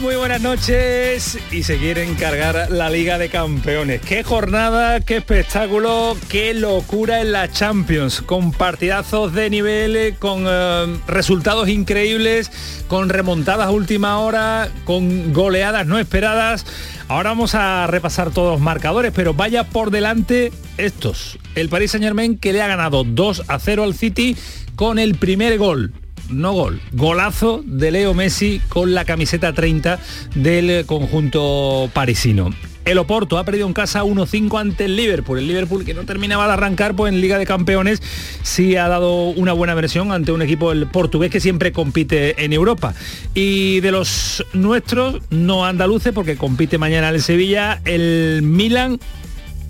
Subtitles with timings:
[0.00, 4.00] Muy buenas noches y se quiere encargar la Liga de Campeones.
[4.00, 10.96] Qué jornada, qué espectáculo, qué locura en la Champions, con partidazos de nivel, con eh,
[11.06, 12.50] resultados increíbles,
[12.88, 16.64] con remontadas última hora, con goleadas no esperadas.
[17.08, 21.38] Ahora vamos a repasar todos los marcadores, pero vaya por delante estos.
[21.54, 24.34] El Paris Saint Germain que le ha ganado 2 a 0 al City
[24.76, 25.92] con el primer gol
[26.30, 29.98] no gol, golazo de Leo Messi con la camiseta 30
[30.34, 32.50] del conjunto parisino.
[32.84, 35.38] El Oporto ha perdido en casa 1-5 ante el Liverpool.
[35.38, 38.02] El Liverpool que no terminaba de arrancar pues en Liga de Campeones
[38.42, 42.94] sí ha dado una buena versión ante un equipo portugués que siempre compite en Europa.
[43.34, 48.98] Y de los nuestros, no andaluces porque compite mañana el Sevilla, el Milan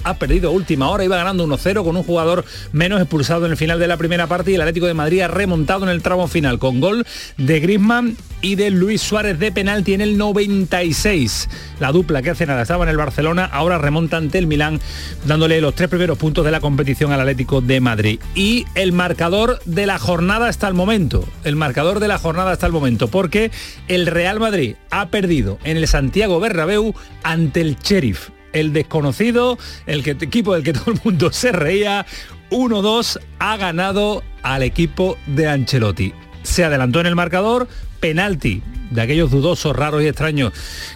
[0.05, 3.79] ha perdido última hora, iba ganando 1-0 con un jugador menos expulsado en el final
[3.79, 6.59] de la primera parte y el Atlético de Madrid ha remontado en el tramo final
[6.59, 7.06] con gol
[7.37, 11.48] de Griezmann y de Luis Suárez de penalti en el 96.
[11.78, 14.81] La dupla que hace nada estaba en el Barcelona, ahora remonta ante el Milán
[15.27, 18.21] dándole los tres primeros puntos de la competición al Atlético de Madrid.
[18.34, 22.67] Y el marcador de la jornada hasta el momento, el marcador de la jornada hasta
[22.67, 23.51] el momento, porque
[23.89, 30.06] el Real Madrid ha perdido en el Santiago Bernabéu ante el Sheriff el desconocido, el
[30.06, 32.06] equipo del que todo el mundo se reía,
[32.50, 36.12] 1-2 ha ganado al equipo de Ancelotti.
[36.43, 37.69] Se adelantó en el marcador,
[38.00, 40.53] penalti de aquellos dudosos, raros y extraños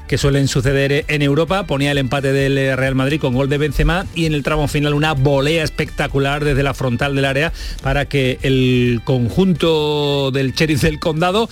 [0.09, 4.07] que suelen suceder en Europa, ponía el empate del Real Madrid con gol de Benzema
[4.15, 8.39] y en el tramo final una volea espectacular desde la frontal del área para que
[8.43, 11.49] el conjunto del Sheriff del Condado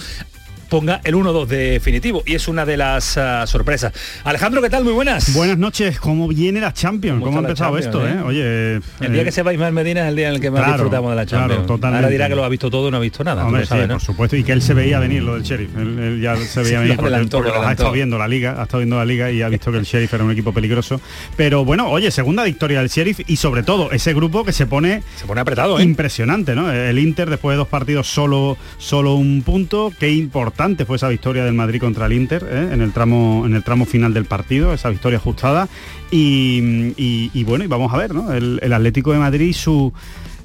[0.72, 2.22] ponga el 1-2 definitivo.
[2.24, 3.92] Y es una de las ah, sorpresas.
[4.24, 4.84] Alejandro, ¿qué tal?
[4.84, 5.34] Muy buenas.
[5.34, 6.00] Buenas noches.
[6.00, 7.22] ¿Cómo viene la Champions?
[7.22, 8.08] ¿Cómo, ha empezado esto?
[8.08, 8.22] Eh?
[8.24, 10.50] Oye, el día eh, que se va Ismael Medina es el día en el que
[10.50, 11.68] más disfrutamos de la Champions.
[11.68, 13.46] Ahora dirá que lo ha visto todo y no ha visto nada.
[13.46, 14.34] Por supuesto.
[14.34, 15.76] Y que él se veía venir lo del Sheriff.
[15.76, 19.04] Él, ya se veía venir porque, ha estado viendo la liga, ha estado viendo la
[19.04, 21.02] liga y ha visto que el Sheriff era un equipo peligroso.
[21.36, 25.02] Pero bueno, oye, segunda victoria del Sheriff y sobre todo ese grupo que se pone
[25.16, 25.82] se pone apretado, ¿eh?
[25.82, 26.72] impresionante, ¿no?
[26.72, 29.92] El Inter después de dos partidos solo solo un punto.
[30.00, 32.70] Qué importante fue esa victoria del Madrid contra el Inter ¿eh?
[32.72, 35.68] en, el tramo, en el tramo final del partido, esa victoria ajustada.
[36.10, 38.32] Y, bueno, y vamos a ver, ¿no?
[38.32, 39.92] El, Atlético de Madrid su...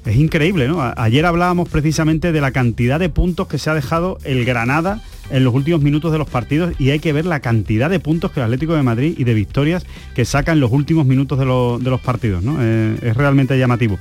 [0.04, 0.80] Es increíble, ¿no?
[0.96, 5.44] Ayer hablábamos precisamente de la cantidad de puntos que se ha dejado el Granada en
[5.44, 8.40] los últimos minutos de los partidos y hay que ver la cantidad de puntos que
[8.40, 9.84] el Atlético de Madrid y de victorias
[10.14, 12.42] que saca en los últimos minutos de, los partidos.
[12.58, 13.98] Eh, es realmente llamativo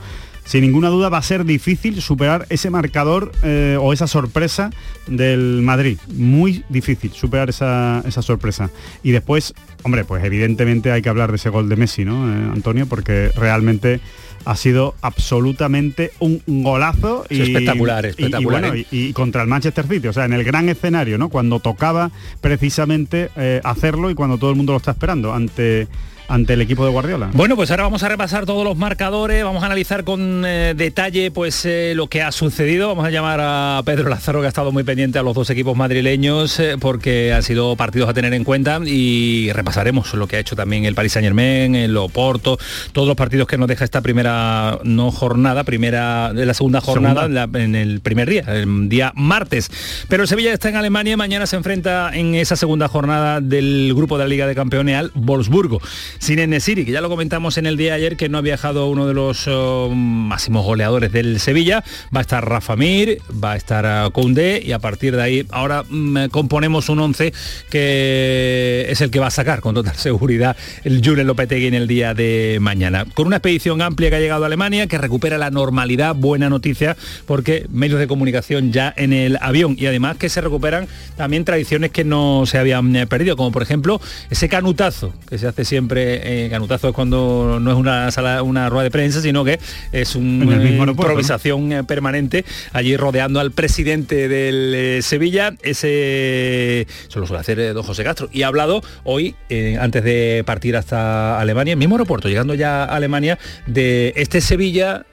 [0.47, 4.71] sin ninguna duda va a ser difícil superar ese marcador eh, o esa sorpresa
[5.05, 5.97] del Madrid.
[6.15, 8.69] Muy difícil superar esa, sorpresa.
[9.03, 9.53] Y después,
[9.83, 12.87] hombre, pues evidentemente hay que hablar de ese gol de Messi, ¿no, eh, Antonio?
[12.87, 13.99] Porque realmente
[14.45, 18.77] ha sido absolutamente un golazo y espectacular, espectacular.
[18.77, 18.85] ¿eh?
[18.89, 21.27] Y, contra el Manchester City, o sea, en el gran escenario, ¿no?
[21.27, 22.09] Cuando tocaba
[22.39, 23.29] precisamente
[23.65, 25.89] hacerlo y cuando todo el mundo lo está esperando ante
[26.27, 27.29] ante el equipo de Guardiola.
[27.33, 31.31] Bueno, pues ahora vamos a repasar todos los marcadores, vamos a analizar con eh, detalle
[31.31, 32.89] pues eh, lo que ha sucedido.
[32.89, 35.77] Vamos a llamar a Pedro Lázaro que ha estado muy pendiente a los dos equipos
[35.77, 40.39] madrileños eh, porque han sido partidos a tener en cuenta y repasaremos lo que ha
[40.39, 42.57] hecho también el Paris Saint Germain, el Oporto,
[42.91, 47.25] todos los partidos que nos deja esta primera no jornada, primera de la segunda jornada
[47.53, 49.69] en, el primer día, el día martes.
[50.07, 54.17] Pero el Sevilla está en Alemania, mañana se enfrenta en esa segunda jornada del grupo
[54.17, 55.79] de la Liga de Campeones al Wolfsburgo
[56.19, 58.89] sin Enesiri, que ya lo comentamos en el día de ayer que no ha viajado
[58.89, 61.83] uno de los oh, máximos goleadores del Sevilla.
[62.15, 65.45] Va a estar Rafa Mir, va a estar uh, Koundé y a partir de ahí
[65.49, 67.33] ahora mm, componemos un 11
[67.69, 71.87] que es el que va a sacar con total seguridad el Julen Lopetegui en el
[71.87, 73.05] día de mañana.
[73.13, 76.97] Con una expedición amplia que ha llegado a Alemania, que recupera la normalidad, buena noticia,
[77.25, 81.91] porque medios de comunicación ya en el avión y además que se recuperan también tradiciones
[81.91, 86.06] que no se habían eh, perdido, como por ejemplo ese canutazo que se hace siempre
[86.15, 89.59] eh, canutazo es cuando no es una sala, una rueda de prensa, sino que
[89.91, 95.53] es una improvisación permanente allí rodeando al presidente del Sevilla.
[95.61, 98.29] Ese eso lo suele hacer don José Castro.
[98.31, 99.35] Y ha hablado hoy,
[99.79, 105.05] antes de partir hasta Alemania, el mismo aeropuerto, llegando ya a Alemania, de este Sevilla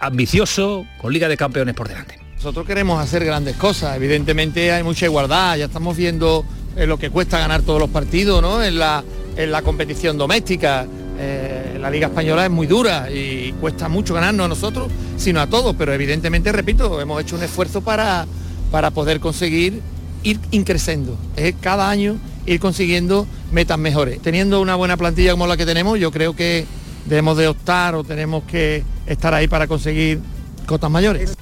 [0.00, 2.18] ambicioso, con Liga de Campeones por delante.
[2.36, 6.44] Nosotros queremos hacer grandes cosas, evidentemente hay mucha igualdad, ya estamos viendo
[6.76, 8.62] eh, lo que cuesta ganar todos los partidos ¿no?
[8.62, 9.02] en, la,
[9.36, 10.86] en la competición doméstica.
[11.18, 15.46] Eh, la Liga Española es muy dura y cuesta mucho ganarnos a nosotros, sino a
[15.46, 18.26] todos, pero evidentemente, repito, hemos hecho un esfuerzo para,
[18.70, 19.80] para poder conseguir
[20.22, 21.16] ir increciendo.
[21.36, 24.20] Es cada año ir consiguiendo metas mejores.
[24.20, 26.66] Teniendo una buena plantilla como la que tenemos, yo creo que
[27.06, 30.20] debemos de optar o tenemos que estar ahí para conseguir
[30.66, 31.34] cotas mayores.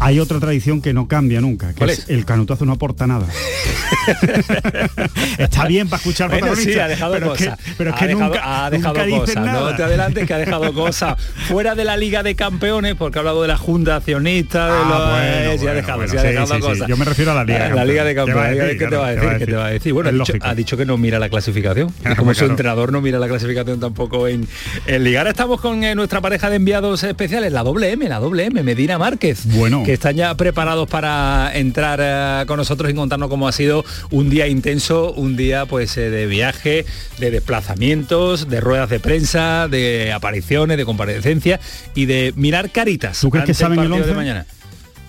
[0.00, 2.08] Hay otra tradición que no cambia nunca, que es?
[2.08, 3.26] el canutazo no aporta nada.
[5.38, 7.58] Está bien para escuchar bueno, sí, ha dejado pero cosas.
[7.76, 9.46] pero es que nunca, ha dejado cosas.
[9.46, 11.20] No te adelantes que ha dejado cosas.
[11.48, 15.44] Fuera de la Liga de Campeones, porque ha hablado de la Junta Accionista, de ah,
[15.46, 16.88] los, bueno, ha dejado, sí, ha dejado cosas.
[16.88, 17.74] Yo me refiero a la Liga.
[17.74, 18.76] La, Liga de Campeones.
[18.78, 19.38] ¿Qué, te va a decir?
[19.38, 19.92] ¿Qué te va a decir?
[19.92, 21.92] Bueno, ha dicho, que no mira la clasificación.
[22.16, 24.46] como su entrenador no mira la clasificación tampoco en,
[24.86, 25.20] en Liga.
[25.20, 28.62] Ahora estamos con eh, nuestra pareja de enviados especiales, la doble M, la doble M,
[28.62, 29.46] Medina Márquez.
[29.46, 29.82] Bueno.
[29.84, 34.30] Que están ya preparados para entrar eh, con nosotros y contarnos cómo ha sido un
[34.30, 36.86] día intenso, un día pues eh, de viaje,
[37.18, 41.60] de desplazamientos, de ruedas de prensa, de apariciones, de comparecencia
[41.94, 43.20] y de mirar caritas.
[43.20, 44.46] ¿Tú crees que saben el, de mañana?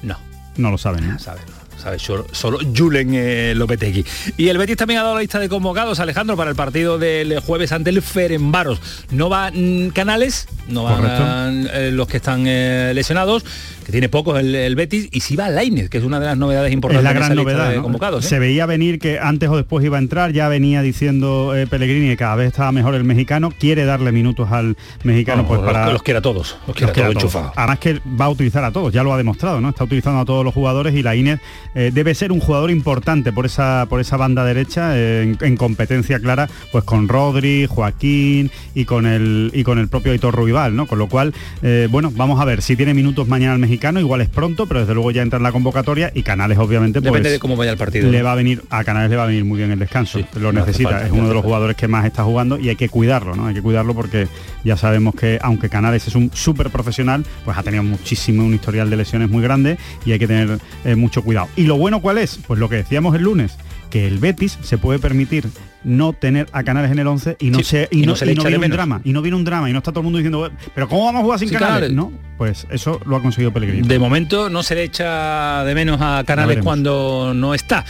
[0.04, 0.18] No.
[0.58, 1.20] No lo saben, ¿no?
[1.20, 1.44] saben.
[1.82, 2.02] ¿sabes?
[2.02, 4.06] Solo, Julen eh, Lopetegui.
[4.38, 7.40] Y el Betis también ha dado la lista de convocados, Alejandro, para el partido del
[7.40, 8.82] jueves ante el Ferenbaros.
[9.12, 13.46] No van Canales, no van los que están lesionados,
[13.92, 17.04] tiene pocos el, Betis, y si va Lainez, que es una de las novedades importantes.
[17.04, 17.72] la gran novedad.
[17.72, 18.30] De convocados, ¿eh?
[18.30, 22.10] Se veía venir que antes o después iba a entrar, ya venía diciendo eh, Pellegrini
[22.10, 25.92] que cada vez estaba mejor el mexicano, quiere darle minutos al mexicano pues para...
[25.92, 28.94] Los, quiere a todos, los quiere, a todos, Además que va a utilizar a todos,
[28.94, 29.70] ya lo ha demostrado, ¿no?
[29.70, 31.40] Está utilizando a todos los jugadores y Lainez
[31.74, 36.48] eh, debe ser un jugador importante por esa, por esa banda derecha, en, competencia clara,
[36.72, 40.86] pues con Rodri, Joaquín y con el y con el propio Hitor Ruibal, ¿no?
[40.86, 41.34] Con lo cual,
[41.90, 44.94] bueno, vamos a ver si tiene minutos mañana el mexicano igual es pronto, pero desde
[44.94, 47.78] luego ya entra en la convocatoria y Canales obviamente depende pues, de cómo vaya el
[47.78, 48.10] partido.
[48.10, 50.52] Le va a venir a Canales le va a venir muy bien el descanso, lo
[50.52, 53.48] necesita, es uno de los jugadores que más está jugando y hay que cuidarlo, ¿no?
[53.48, 54.28] Hay que cuidarlo porque
[54.64, 58.90] ya sabemos que aunque Canales es un súper profesional, pues ha tenido muchísimo un historial
[58.90, 61.48] de lesiones muy grande y hay que tener eh, mucho cuidado.
[61.56, 62.40] Y lo bueno cuál es?
[62.48, 63.58] Pues lo que decíamos el lunes,
[63.90, 65.48] que el Betis se puede permitir
[65.84, 68.72] no tener a Canales en el 11 y no se y, no, se viene un
[68.72, 71.06] drama y no viene un drama y no está todo el mundo diciendo pero cómo
[71.06, 71.92] vamos a jugar sin Canales?
[71.92, 73.86] no pues eso lo ha conseguido Pellegrini.
[73.86, 77.84] De momento no se le echa de menos a Canales cuando no está.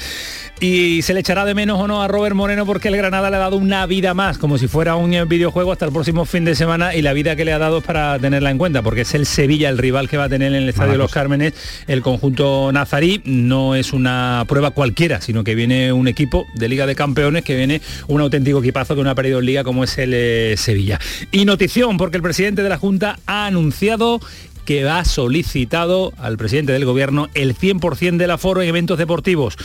[0.59, 3.38] Y se le echará de menos o no a Robert Moreno porque el Granada le
[3.38, 6.53] ha dado una vida más, como si fuera un videojuego hasta el próximo fin de
[6.53, 9.13] semana y la vida que le ha dado es para tenerla en cuenta, porque es
[9.13, 11.53] el Sevilla el rival que va a tener en el Estadio los Cármenes
[11.88, 13.21] el conjunto nazarí.
[13.24, 17.56] No es una prueba cualquiera, sino que viene un equipo de Liga de Campeones, que
[17.56, 20.99] viene un auténtico equipazo que no ha perdido en Liga como es el eh, Sevilla.
[21.31, 24.19] Y notición, porque el presidente de la Junta ha anunciado
[24.65, 29.57] que ha solicitado al presidente del gobierno el 100% del aforo en eventos deportivos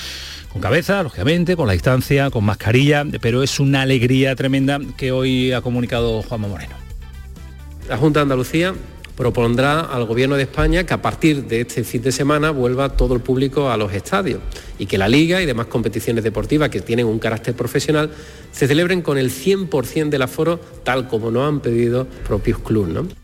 [0.54, 5.50] con cabeza, lógicamente, con la distancia, con mascarilla, pero es una alegría tremenda que hoy
[5.50, 6.76] ha comunicado Juanma Moreno.
[7.88, 8.72] La Junta de Andalucía
[9.16, 13.14] propondrá al Gobierno de España que a partir de este fin de semana vuelva todo
[13.14, 14.40] el público a los estadios
[14.78, 18.10] y que la Liga y demás competiciones deportivas que tienen un carácter profesional
[18.50, 22.92] se celebren con el 100% del aforo tal como nos han pedido propios clubes.
[22.92, 23.23] ¿no?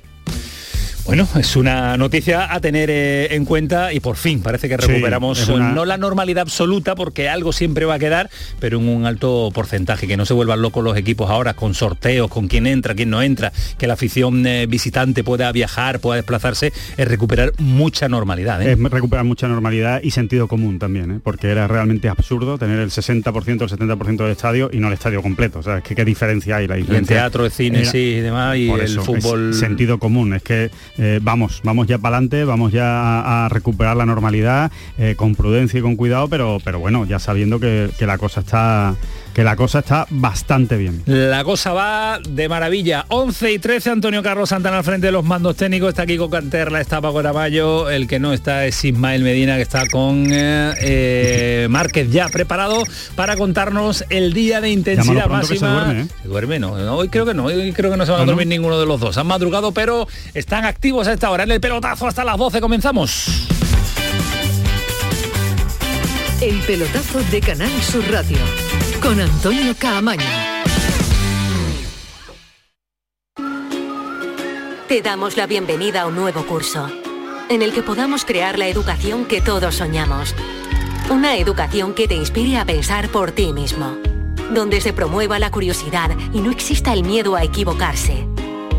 [1.07, 5.49] Bueno, es una noticia a tener eh, en cuenta y por fin parece que recuperamos
[5.49, 10.07] no la normalidad absoluta porque algo siempre va a quedar, pero en un alto porcentaje,
[10.07, 13.23] que no se vuelvan locos los equipos ahora con sorteos, con quién entra, quién no
[13.23, 18.63] entra, que la afición eh, visitante pueda viajar, pueda desplazarse, es recuperar mucha normalidad.
[18.63, 18.73] ¿eh?
[18.73, 23.49] Es recuperar mucha normalidad y sentido común también, porque era realmente absurdo tener el 60%,
[23.49, 25.61] el 70% del estadio y no el estadio completo.
[25.61, 26.67] O sea, es que qué diferencia hay.
[26.67, 29.55] La diferencia el teatro, el cine, sí, y demás, y el fútbol...
[29.55, 30.71] sentido común, es que
[31.03, 35.79] eh, vamos, vamos ya para adelante, vamos ya a, recuperar la normalidad eh, con prudencia
[35.79, 38.97] y con cuidado, pero, pero bueno, ya sabiendo que, la cosa está
[39.35, 41.03] que la cosa está bastante bien.
[41.07, 43.05] La cosa va de maravilla.
[43.09, 45.91] 11 y 13, Antonio Carlos Santana al frente de los mandos técnicos.
[45.91, 47.91] Está aquí con Canterla, está Paco Araballo.
[47.91, 52.83] El que no está es Ismael Medina, que está con eh, Márquez ya preparado
[53.15, 55.59] para contarnos el día de intensidad máxima.
[55.59, 58.23] Se duerme, se duerme no, hoy creo que no, hoy creo que no se van
[58.23, 59.17] a dormir ninguno de los dos.
[59.17, 61.45] Han madrugado, pero están activos a esta hora.
[61.45, 63.47] En el pelotazo hasta las 12 comenzamos.
[66.41, 68.39] El pelotazo de Canal Sur Radio
[69.01, 70.25] con Antonio Caamaño.
[74.91, 76.89] te damos la bienvenida a un nuevo curso,
[77.49, 80.35] en el que podamos crear la educación que todos soñamos.
[81.11, 83.97] Una educación que te inspire a pensar por ti mismo,
[84.53, 88.27] donde se promueva la curiosidad y no exista el miedo a equivocarse.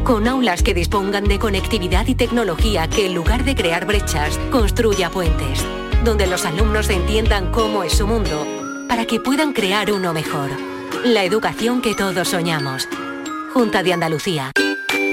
[0.03, 5.09] Con aulas que dispongan de conectividad y tecnología que en lugar de crear brechas, construya
[5.11, 5.63] puentes,
[6.03, 8.45] donde los alumnos entiendan cómo es su mundo,
[8.91, 10.49] para que puedan crear uno mejor.
[11.05, 12.89] La educación que todos soñamos.
[13.53, 14.51] Junta de Andalucía.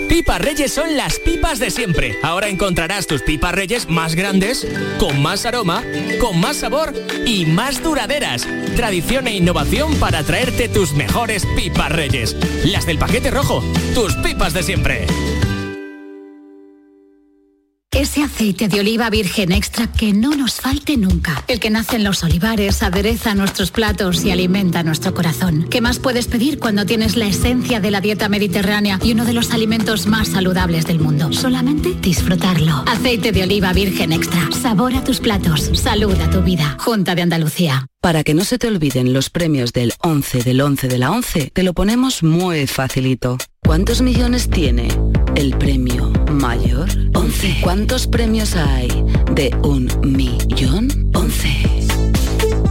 [0.09, 2.17] Pipas Reyes son las pipas de siempre.
[2.25, 4.67] Ahora encontrarás tus pipas Reyes más grandes,
[4.99, 5.85] con más aroma,
[6.21, 6.93] con más sabor
[7.25, 8.49] y más duraderas.
[8.75, 12.35] Tradición e innovación para traerte tus mejores pipas Reyes.
[12.65, 13.63] Las del paquete rojo,
[13.95, 15.07] tus pipas de siempre.
[17.99, 21.43] Ese aceite de oliva virgen extra que no nos falte nunca.
[21.49, 25.67] El que nace en los olivares, adereza nuestros platos y alimenta nuestro corazón.
[25.69, 29.33] ¿Qué más puedes pedir cuando tienes la esencia de la dieta mediterránea y uno de
[29.33, 31.33] los alimentos más saludables del mundo?
[31.33, 32.85] Solamente disfrutarlo.
[32.87, 34.49] Aceite de oliva virgen extra.
[34.52, 35.69] Sabor a tus platos.
[35.75, 36.76] Salud a tu vida.
[36.78, 37.88] Junta de Andalucía.
[38.00, 41.50] Para que no se te olviden los premios del 11 del 11 de la 11,
[41.52, 43.38] te lo ponemos muy facilito.
[43.61, 44.87] ¿Cuántos millones tiene
[45.35, 46.88] el premio mayor?
[47.14, 47.59] 11.
[47.61, 48.88] ¿Cuántos premios hay
[49.35, 51.11] de un millón?
[51.14, 51.49] 11.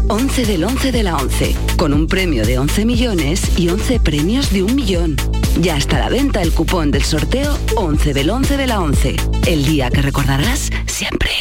[0.10, 4.52] 11 del 11 de la 11, con un premio de 11 millones y 11 premios
[4.52, 5.18] de un millón.
[5.60, 9.16] Ya está a la venta el cupón del sorteo 11 del 11 de la 11,
[9.48, 11.32] el día que recordarás siempre.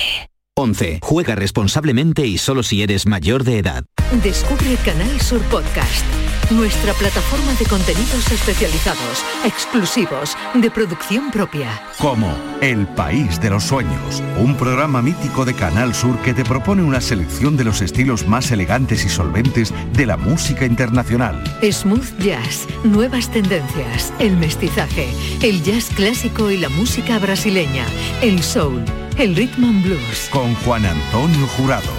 [0.56, 1.00] 11.
[1.02, 3.84] Juega responsablemente y solo si eres mayor de edad.
[4.22, 6.04] Descubre Canal Sur Podcast,
[6.50, 11.68] nuestra plataforma de contenidos especializados, exclusivos, de producción propia.
[11.98, 16.82] Como El País de los Sueños, un programa mítico de Canal Sur que te propone
[16.82, 21.42] una selección de los estilos más elegantes y solventes de la música internacional.
[21.62, 25.08] Smooth Jazz, nuevas tendencias, el mestizaje,
[25.42, 27.84] el jazz clásico y la música brasileña,
[28.22, 28.84] el soul,
[29.18, 30.28] el rhythm and blues.
[30.30, 31.90] Con Juan Antonio Jurado.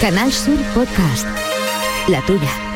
[0.00, 1.26] Canal Sur Podcast.
[2.08, 2.75] La tuya.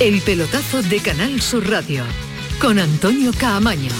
[0.00, 2.04] El pelotazo de Canal Sur Radio
[2.58, 3.90] con Antonio Caamaño.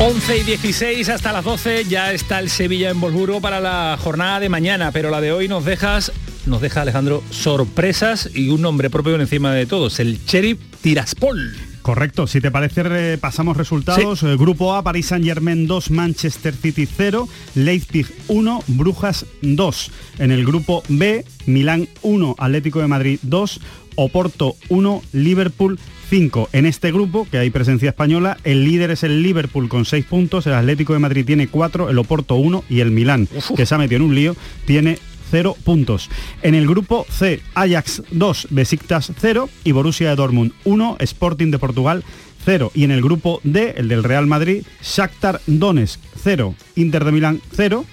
[0.00, 4.40] 11 y 16 hasta las 12 ya está el Sevilla en Wolfsburgo para la jornada
[4.40, 6.10] de mañana, pero la de hoy nos dejas
[6.46, 11.67] nos deja Alejandro sorpresas y un nombre propio encima de todos, el Sheriff Tiraspol.
[11.88, 14.22] Correcto, si te parece repasamos resultados.
[14.22, 19.90] Eh, Grupo A, París Saint Germain 2, Manchester City 0, Leipzig 1, Brujas 2.
[20.18, 23.60] En el grupo B, Milán 1, Atlético de Madrid 2,
[23.96, 25.78] Oporto 1, Liverpool
[26.10, 26.50] 5.
[26.52, 30.46] En este grupo, que hay presencia española, el líder es el Liverpool con 6 puntos,
[30.46, 33.78] el Atlético de Madrid tiene 4, el Oporto 1 y el Milán, que se ha
[33.78, 34.98] metido en un lío, tiene
[35.30, 36.10] 0 puntos.
[36.42, 41.58] En el grupo C, Ajax 2, Besiktas 0 y Borussia de Dortmund 1, Sporting de
[41.58, 42.04] Portugal
[42.44, 42.72] 0.
[42.74, 47.40] Y en el grupo D, el del Real Madrid, Shakhtar Donetsk 0, Inter de Milán
[47.54, 47.84] 0,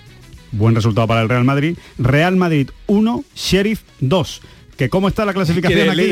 [0.52, 4.42] buen resultado para el Real Madrid, Real Madrid 1, Sheriff 2
[4.78, 6.10] que cómo está la clasificación aquí.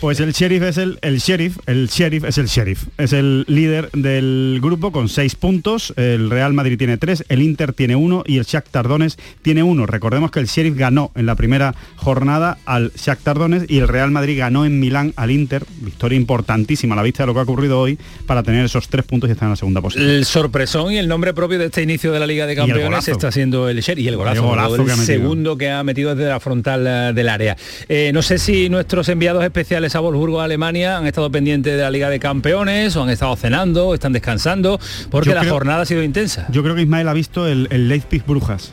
[0.00, 3.90] Pues el sheriff es el, el sheriff, el sheriff es el sheriff, es el líder
[3.92, 5.92] del grupo con seis puntos.
[5.96, 9.86] El Real Madrid tiene tres, el Inter tiene uno y el Shakhtar Donetsk tiene uno.
[9.86, 14.10] Recordemos que el sheriff ganó en la primera jornada al Shakhtar Donetsk y el Real
[14.10, 17.42] Madrid ganó en Milán al Inter, victoria importantísima a la vista de lo que ha
[17.42, 20.08] ocurrido hoy para tener esos tres puntos y estar en la segunda posición.
[20.08, 23.32] El sorpresón y el nombre propio de este inicio de la Liga de Campeones está
[23.32, 25.18] siendo el sheriff y el golazo, El golazo el que ha metido.
[25.18, 27.56] segundo que ha metido desde la frontal eh, del área.
[27.88, 31.90] Eh, no sé si nuestros enviados especiales a Wolfsburgo, Alemania, han estado pendientes de la
[31.90, 34.78] Liga de Campeones o han estado cenando, o están descansando,
[35.10, 36.46] porque Yo la creo- jornada ha sido intensa.
[36.50, 38.72] Yo creo que Ismael ha visto el, el Leipzig Brujas.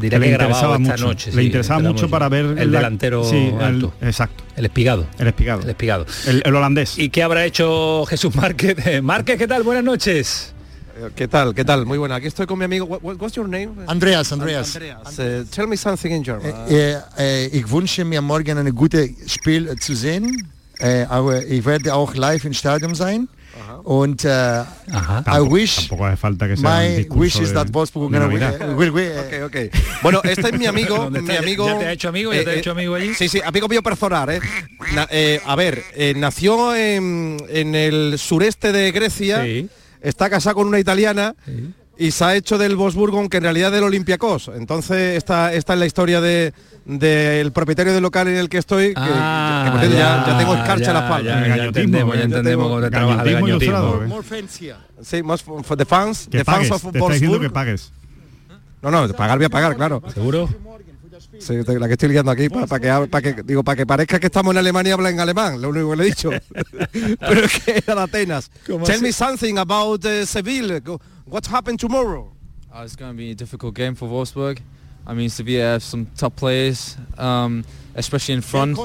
[0.00, 1.04] Que que le grabado interesaba esta mucho.
[1.06, 1.30] noche.
[1.30, 3.94] le sí, interesaba mucho para ver el la- delantero sí, el- alto.
[4.02, 4.44] exacto.
[4.54, 5.06] El espigado.
[5.18, 5.62] El espigado.
[5.62, 6.06] El espigado.
[6.26, 6.98] El, el holandés.
[6.98, 8.76] ¿Y qué habrá hecho Jesús Márquez?
[9.02, 9.62] Márquez, ¿qué tal?
[9.62, 10.52] Buenas noches.
[11.14, 11.54] ¿Qué tal?
[11.54, 11.84] ¿Qué tal?
[11.84, 12.14] Muy buena.
[12.16, 12.86] Aquí estoy con mi amigo.
[12.86, 13.68] What, what- what's your name?
[13.86, 14.74] Andreas, Andreas.
[14.76, 15.18] Andreas.
[15.18, 16.52] Uh, tell me something in German.
[16.68, 20.48] Äh, äh, ich wünsche mir morgen ein gutes Spiel zu sehen.
[21.08, 23.28] Aber ich werde auch live im Stadion sein.
[23.84, 24.64] Und äh, I
[25.24, 28.68] Tampoco- wish tampoco hace falta que sea my wish is that Wolfsburg gonna win, Navidad.
[28.74, 30.02] uh, will win, uh, Ok, ok.
[30.02, 31.42] Bueno, este es mi amigo, ¿Dónde mi está?
[31.42, 31.66] amigo.
[31.66, 32.32] ¿Ya te ha hecho amigo?
[32.34, 33.14] ¿Ya te ha hecho amigo allí?
[33.14, 34.40] Sí, sí, amigo mío personal, ¿eh?
[34.94, 39.42] Na- eh, a ver, eh, nació en, en el sureste de Grecia.
[39.44, 39.68] Sí.
[40.08, 41.34] Está casado con una italiana
[41.98, 44.50] y se ha hecho del Bosburgo, aunque en realidad del Olympiacos.
[44.54, 46.52] Entonces, esta, esta es la historia de
[46.84, 50.32] del propietario del local en el que estoy, que, Ah, que por cierto, ya, ya,
[50.32, 51.46] ya tengo escarcha en la espalda.
[51.48, 54.06] ya, ya entendemos, ya entendemos cómo te trabaja de ¿eh?
[54.06, 54.78] More fancia.
[55.02, 55.42] Sí, más
[55.76, 57.40] the fans, the pagues, fans te of está diciendo Wolfsburg.
[57.40, 57.92] que pagues.
[58.82, 60.00] No, no, pagar voy a pagar, claro.
[60.14, 60.48] ¿Seguro?
[61.40, 64.18] Sí, te- la que estoy liando aquí para que para que digo para que parezca
[64.18, 66.30] que estamos en Alemania y habla en alemán, lo único que le he dicho.
[67.20, 68.50] Pero es que era de Atenas.
[68.66, 69.02] Tell así?
[69.02, 70.80] me something about uh, Seville.
[70.80, 72.32] Go- What happened tomorrow?
[72.72, 74.60] Uh, it's going to be a difficult game for Wolfsburg.
[75.08, 77.64] I mean, Sevilla have some top players, um,
[77.94, 78.76] especially in front.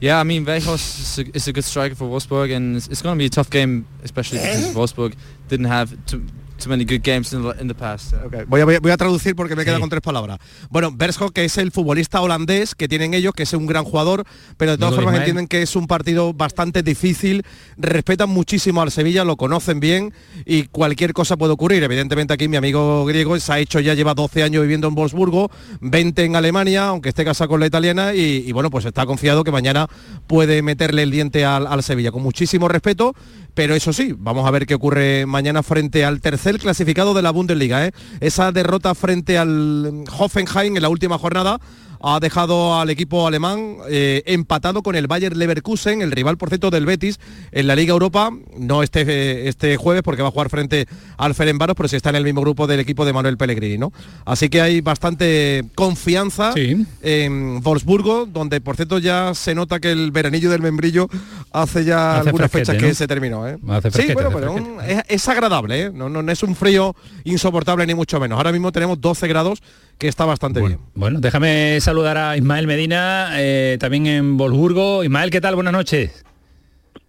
[0.00, 3.02] Yeah, I mean, Vejos is a, is a good striker for Wolfsburg, and it's, it's
[3.02, 5.14] going to be a tough game, especially because Wolfsburg
[5.48, 6.26] didn't have too,
[6.58, 8.14] too many good games in the, in the past.
[8.48, 10.38] Voy a, voy a- voy a traducir porque me queda con tres palabras.
[10.70, 14.24] Bueno, Bershok, que es el futbolista holandés que tienen ellos, que es un gran jugador,
[14.56, 17.44] pero de todas formas entienden que es un partido bastante difícil,
[17.76, 20.12] respetan muchísimo al Sevilla, lo conocen bien
[20.44, 21.82] y cualquier cosa puede ocurrir.
[21.82, 25.50] Evidentemente aquí mi amigo griego se ha hecho, ya lleva 12 años viviendo en Wolfsburgo,
[25.80, 29.44] 20 en Alemania, aunque esté casado con la italiana y, y bueno, pues está confiado
[29.44, 29.88] que mañana
[30.26, 32.10] puede meterle el diente al, al Sevilla.
[32.10, 33.14] Con muchísimo respeto,
[33.56, 37.30] pero eso sí, vamos a ver qué ocurre mañana frente al tercer clasificado de la
[37.30, 37.86] Bundesliga.
[37.86, 37.92] ¿eh?
[38.20, 41.58] Esa derrota frente al Hoffenheim en la última jornada
[42.08, 46.70] ha dejado al equipo alemán eh, empatado con el Bayer Leverkusen, el rival por cierto
[46.70, 47.18] del Betis
[47.50, 50.86] en la Liga Europa, no este, eh, este jueves porque va a jugar frente
[51.16, 53.92] al Ferencváros, pero sí está en el mismo grupo del equipo de Manuel Pellegrini, ¿no?
[54.24, 56.52] Así que hay bastante confianza
[57.02, 61.08] en Wolfsburgo, donde por cierto ya se nota que el veranillo del membrillo
[61.52, 62.80] hace ya Hace algunas fechas ¿no?
[62.82, 63.58] que se terminó, ¿eh?
[63.68, 65.90] Hace sí, bueno, pero un- es, es agradable, ¿eh?
[65.92, 66.94] No, no, no es un frío
[67.24, 68.36] insoportable ni mucho menos.
[68.36, 69.62] Ahora mismo tenemos 12 grados,
[69.98, 70.78] que está bastante bien.
[70.94, 75.04] Bueno, déjame saludar a Ismael Medina, eh, también en Wolfsburgo.
[75.04, 75.54] Ismael, ¿qué tal?
[75.54, 76.25] Buenas noches.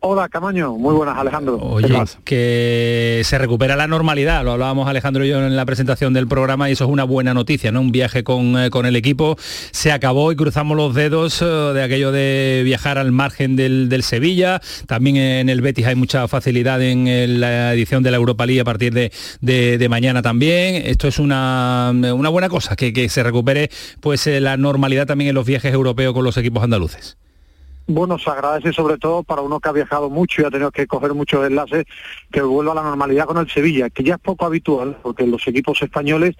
[0.09, 0.73] Hola, Camaño.
[0.73, 1.57] Muy buenas, Alejandro.
[1.57, 6.27] Oye, que se recupera la normalidad, lo hablábamos Alejandro y yo en la presentación del
[6.27, 7.81] programa y eso es una buena noticia, ¿no?
[7.81, 9.35] Un viaje con, eh, con el equipo
[9.71, 14.01] se acabó y cruzamos los dedos eh, de aquello de viajar al margen del, del
[14.03, 18.61] Sevilla, también en el Betis hay mucha facilidad en la edición de la Europa League
[18.61, 23.09] a partir de, de- de mañana también, esto es una, una buena cosa, que, que
[23.09, 27.17] se recupere pues eh, la normalidad también en los viajes europeos con los equipos andaluces.
[27.89, 30.87] Bueno, se agradece sobre todo para uno que ha viajado mucho y ha tenido que
[30.87, 31.85] coger muchos enlaces,
[32.29, 35.47] que vuelva a la normalidad con el Sevilla, que ya es poco habitual, porque los
[35.47, 36.35] equipos españoles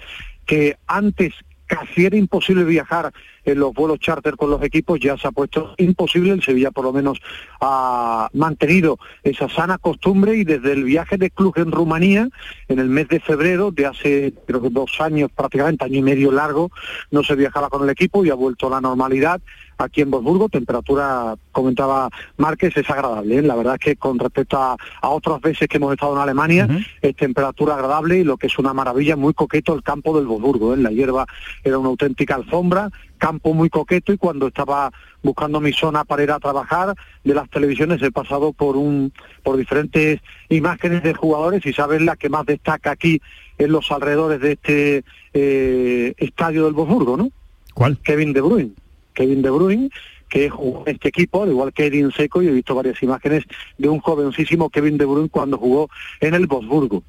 [0.45, 1.33] que antes
[1.65, 3.11] casi era imposible viajar
[3.43, 6.83] en los vuelos charter con los equipos, ya se ha puesto imposible, el Sevilla por
[6.83, 7.19] lo menos
[7.61, 12.29] ha mantenido esa sana costumbre y desde el viaje de club en Rumanía,
[12.67, 16.31] en el mes de febrero, de hace creo que dos años, prácticamente año y medio
[16.31, 16.71] largo,
[17.11, 19.41] no se viajaba con el equipo y ha vuelto a la normalidad
[19.77, 23.41] aquí en Wolfsburgo, temperatura, comentaba Márquez, es agradable, ¿eh?
[23.41, 26.67] la verdad es que con respecto a, a otras veces que hemos estado en Alemania,
[27.01, 30.73] es temperatura agradable y lo que es una maravilla, muy coqueto el campo del Wolfsburgo,
[30.73, 30.77] ¿eh?
[30.77, 31.25] la hierba
[31.63, 34.91] era una auténtica alfombra, campo muy coqueto y cuando estaba
[35.23, 39.11] buscando mi zona para ir a trabajar de las televisiones he pasado por un
[39.43, 43.21] por diferentes imágenes de jugadores y sabes la que más destaca aquí
[43.57, 47.31] en los alrededores de este eh, estadio del Wolfsburgo, ¿no?
[47.73, 47.97] ¿Cuál?
[47.99, 48.71] Kevin De Bruyne.
[49.17, 49.89] Kevin De Bruyne
[50.29, 53.45] que jugó en este equipo, al igual que Edin Seco, y he visto varias imágenes
[53.77, 57.03] de un jovencísimo Kevin De Bruyne cuando jugó en el Wolfsburgo.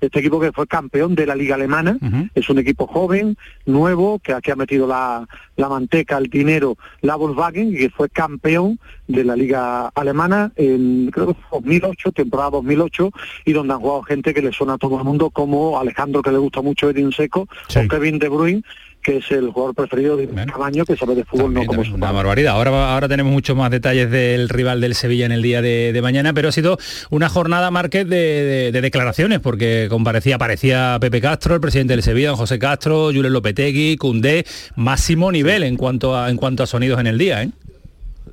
[0.00, 1.96] Este equipo que fue campeón de la liga alemana,
[2.34, 3.36] es un equipo joven,
[3.66, 8.08] nuevo, que aquí ha metido la, la manteca, el dinero, la Volkswagen, y que fue
[8.08, 13.12] campeón de la liga alemana en creo que fue 2008, temporada 2008,
[13.44, 16.32] y donde han jugado gente que le suena a todo el mundo, como Alejandro, que
[16.32, 18.64] le gusta mucho Edin Seco, o Kevin De Bruyne,
[19.02, 22.12] que es el jugador preferido de Camaño, que sabe de fútbol no como su Una
[22.12, 22.54] barbaridad.
[22.54, 26.02] Ahora, ahora tenemos muchos más detalles del rival del Sevilla en el día de, de
[26.02, 26.78] mañana, pero ha sido
[27.10, 32.02] una jornada, Márquez, de, de- de declaraciones, porque comparecía, aparecía Pepe Castro, el presidente del
[32.02, 34.44] Sevilla, don José Castro, Julen Lopetegui, Cundé,
[34.76, 37.50] máximo nivel en cuanto a en cuanto a sonidos en el día, ¿eh?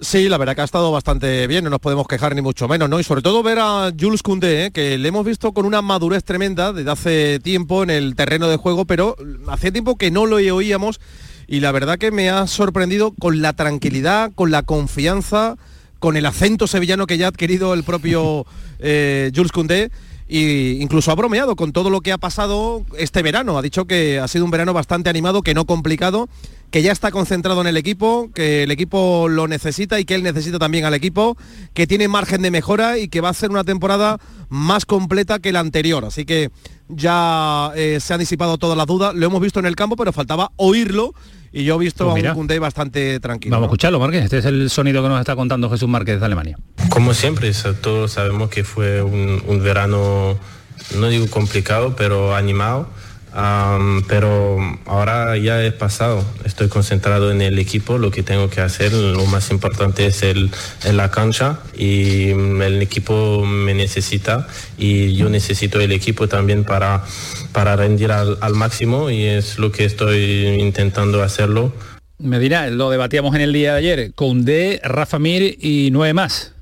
[0.02, 2.90] Sí, la verdad que ha estado bastante bien, no nos podemos quejar ni mucho menos,
[2.90, 3.02] ¿no?
[3.02, 4.72] Y sobre todo ver a Jules Koundé, ¿eh?
[4.72, 8.56] que le hemos visto con una madurez tremenda desde hace tiempo en el terreno de
[8.56, 9.18] juego, pero
[9.50, 11.02] hacía tiempo que no lo oíamos
[11.48, 15.58] y la verdad que me ha sorprendido con la tranquilidad, con la confianza,
[16.00, 18.46] con el acento sevillano que ya ha adquirido el propio
[18.80, 19.92] eh, Jules Koundé.
[20.32, 23.58] Y incluso ha bromeado con todo lo que ha pasado este verano.
[23.58, 26.30] Ha dicho que ha sido un verano bastante animado, que no complicado,
[26.72, 30.24] que ya está concentrado en el equipo, que el equipo lo necesita y que él
[30.24, 31.38] necesita también al equipo,
[31.74, 35.52] que tiene margen de mejora y que va a ser una temporada más completa que
[35.52, 36.06] la anterior.
[36.06, 36.52] Así que
[36.88, 39.16] ya eh, se han disipado todas las dudas.
[39.16, 41.14] Lo hemos visto en el campo, pero faltaba oírlo.
[41.52, 43.56] Y yo he visto Pues a un Koundé bastante tranquilo.
[43.56, 44.26] Vamos a escucharlo, Márquez.
[44.26, 46.60] Este es el sonido que nos está contando Jesús Márquez de Alemania.
[46.90, 47.52] Como siempre,
[47.82, 50.38] todos sabemos que fue un, un verano
[50.98, 52.90] no digo complicado, pero animado.
[54.08, 58.94] Pero ahora ya he pasado, estoy concentrado en el equipo, lo que tengo que hacer,
[58.94, 60.50] lo más importante es el,
[60.86, 64.48] en la cancha y el equipo me necesita
[64.78, 67.04] y yo necesito el equipo también para,
[67.52, 71.74] para rendir al, al máximo y es lo que estoy intentando hacerlo.
[72.18, 76.14] Me dirá, lo debatíamos en el día de ayer, con D, Rafa Mir y nueve
[76.14, 76.54] más.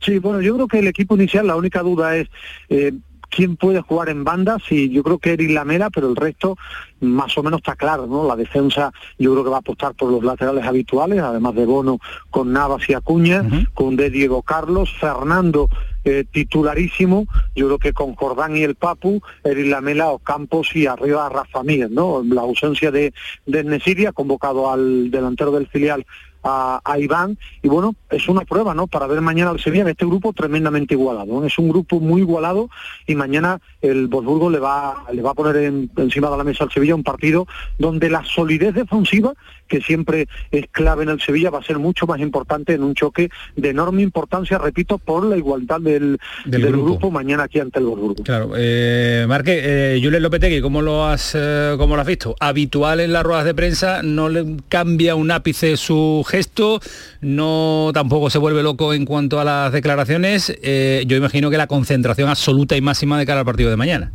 [0.00, 2.28] Sí, bueno, yo creo que el equipo inicial, la única duda es
[2.68, 2.92] eh,
[3.30, 6.56] quién puede jugar en banda, sí, yo creo que Eric Lamela, pero el resto
[7.00, 8.26] más o menos está claro, ¿no?
[8.26, 11.98] La defensa yo creo que va a apostar por los laterales habituales, además de Bono
[12.30, 15.68] con Navas y Acuña, con de Diego Carlos, Fernando
[16.04, 20.86] eh, titularísimo, yo creo que con Jordán y el Papu, Eric Lamela o Campos y
[20.86, 22.22] arriba Rafa Mírez, ¿no?
[22.22, 23.12] La ausencia de,
[23.44, 26.06] de Nesiria, convocado al delantero del filial
[26.46, 28.86] a, Iván y bueno, es una prueba, ¿no?
[28.86, 31.44] Para ver mañana al Sevilla en este grupo tremendamente igualado.
[31.44, 32.70] Es un grupo muy igualado
[33.06, 35.56] y mañana el Bosburgo le va, le va a poner
[35.96, 37.46] encima de la mesa al Sevilla un partido
[37.78, 39.32] donde la solidez defensiva,
[39.66, 42.94] que siempre es clave en el Sevilla, va a ser mucho más importante en un
[42.94, 47.10] choque de enorme importancia, repito, por la igualdad del, del, grupo.
[47.10, 48.22] mañana aquí ante el Bosburgo.
[48.22, 52.36] Claro, eh, Marque, eh, Julen Lopetegui, ¿cómo lo has eh, cómo lo has visto?
[52.40, 56.80] Habitual en las ruedas de prensa, no le cambia un ápice su esto
[57.20, 60.56] no tampoco se vuelve loco en cuanto a las declaraciones.
[60.62, 64.12] Eh, yo imagino que la concentración absoluta y máxima de cara al partido de mañana.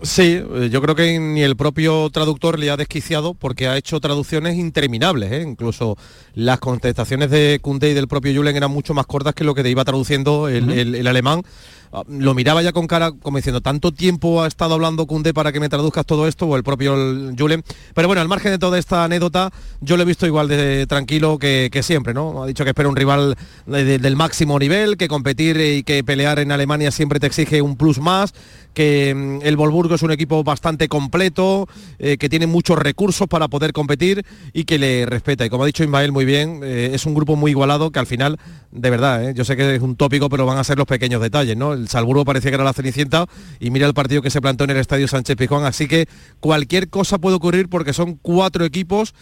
[0.00, 3.98] Sí, eh, yo creo que ni el propio traductor le ha desquiciado porque ha hecho
[3.98, 5.32] traducciones interminables.
[5.32, 5.42] ¿eh?
[5.42, 5.96] Incluso
[6.34, 9.64] las contestaciones de Kunde y del propio Julen eran mucho más cortas que lo que
[9.64, 11.42] te iba traduciendo el alemán.
[11.92, 15.52] Ah, lo miraba ya con cara como diciendo, tanto tiempo ha estado hablando Cundé para
[15.52, 16.94] que me traduzcas todo esto, o el propio
[17.38, 17.64] Julen.
[17.94, 21.38] Pero bueno, al margen de toda esta anécdota, yo lo he visto igual de tranquilo
[21.38, 22.42] que, siempre, ¿no?
[22.42, 26.52] Ha dicho que espera un rival del máximo nivel, que competir y que pelear en
[26.52, 28.34] Alemania siempre te exige un plus más,
[28.74, 33.48] que mm, el Volburgo es un equipo bastante completo, eh, que tiene muchos recursos para
[33.48, 35.46] poder competir y que le respeta.
[35.46, 38.06] Y como ha dicho Ismael muy bien, eh, es un grupo muy igualado que al
[38.06, 38.38] final,
[38.70, 41.20] de verdad, eh, yo sé que es un tópico, pero van a ser los pequeños
[41.20, 41.74] detalles, ¿no?
[41.78, 43.26] El Salburgo parecía que era la Cenicienta
[43.60, 45.64] y mira el partido que se plantó en el Estadio Sánchez Pizjuán.
[45.64, 46.06] Así que
[46.40, 49.14] cualquier cosa puede ocurrir porque son cuatro equipos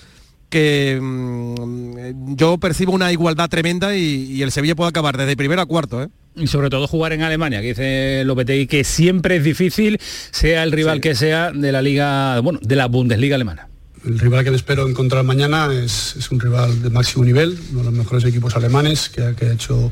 [0.48, 5.66] que mm, yo percibo una igualdad tremenda y, el Sevilla puede acabar desde primero a
[5.66, 6.02] cuarto.
[6.02, 6.08] ¿eh?
[6.36, 9.98] Y sobre todo jugar en Alemania, que dice Lopetegui que siempre es difícil,
[10.30, 13.68] sea el rival que sea de la liga, bueno, de la Bundesliga alemana.
[14.06, 17.84] El rival que me espero encontrar mañana es, un rival de máximo nivel, uno de
[17.86, 19.90] los mejores equipos alemanes, que, ha hecho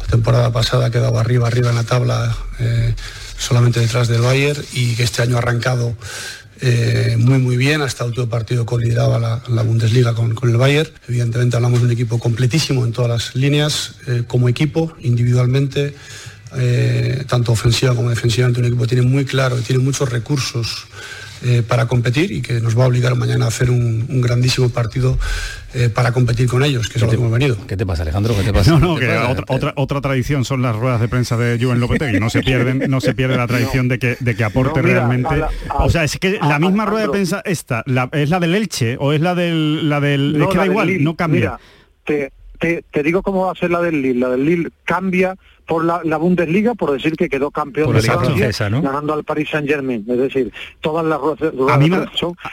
[0.00, 2.92] la temporada pasada, ha quedado arriba, arriba en la tabla, eh,
[3.38, 5.96] solamente detrás del Bayern, y que este año ha arrancado
[6.60, 10.90] eh, muy muy bien, hasta el último partido colideraba la, Bundesliga con, el Bayern.
[11.06, 15.94] Evidentemente hablamos de un equipo completísimo en todas las líneas, eh, como equipo, individualmente,
[17.28, 20.86] tanto ofensiva como defensivamente, un equipo que tiene muy claro, tiene muchos recursos
[21.44, 25.18] eh, para competir y que nos va a obligar mañana a hacer un, grandísimo partido
[25.74, 27.56] eh, para competir con ellos, que es lo que hemos venido.
[27.66, 28.34] ¿Qué te pasa, Alejandro?
[28.36, 28.72] ¿Qué te pasa?
[28.72, 29.08] No, no, que
[29.48, 32.20] otra, otra, tradición son las ruedas de prensa de Juven Lopetegui.
[32.20, 35.34] No se pierden, no se pierde la tradición de que, de que aporte realmente.
[35.78, 39.12] o sea, es que la misma rueda de prensa esta, ¿es la del Elche o
[39.12, 41.58] es la del la del es que da igual, no cambia.
[42.04, 44.20] te, te, digo cómo va a ser la del Lille.
[44.20, 49.14] La del Lille cambia por la, Bundesliga por decir que quedó campeón de Francia ganando
[49.14, 50.04] al Paris Saint Germain.
[50.08, 51.18] Es decir, todas las
[51.70, 51.90] a mí,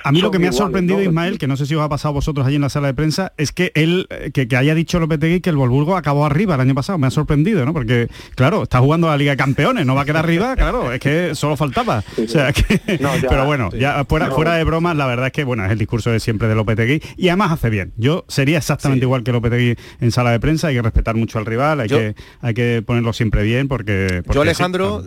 [0.03, 2.09] a mí lo que me ha sorprendido, Ismael, que no sé si os ha pasado
[2.09, 4.75] a vosotros allí en la sala de prensa, es que él, eh, que, que haya
[4.75, 6.97] dicho Lopetegui que el Volburgo acabó arriba el año pasado.
[6.97, 7.73] Me ha sorprendido, ¿no?
[7.73, 10.91] Porque, claro, está jugando a la Liga de Campeones, no va a quedar arriba, claro,
[10.91, 12.03] es que solo faltaba.
[12.17, 12.81] O sea, que,
[13.27, 16.11] pero bueno, ya fuera, fuera de bromas, la verdad es que, bueno, es el discurso
[16.11, 17.93] de siempre de Lopetegui y además hace bien.
[17.97, 21.45] Yo sería exactamente igual que Lopetegui en sala de prensa, hay que respetar mucho al
[21.45, 24.23] rival, hay, que, hay que ponerlo siempre bien porque...
[24.33, 25.03] Yo Alejandro,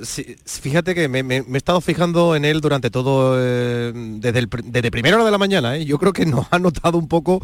[0.46, 5.16] fíjate que me, he estado fijando en él durante todo, eh, desde, el, desde primera
[5.16, 5.84] hora de la mañana, ¿eh?
[5.84, 7.42] yo creo que nos ha notado un poco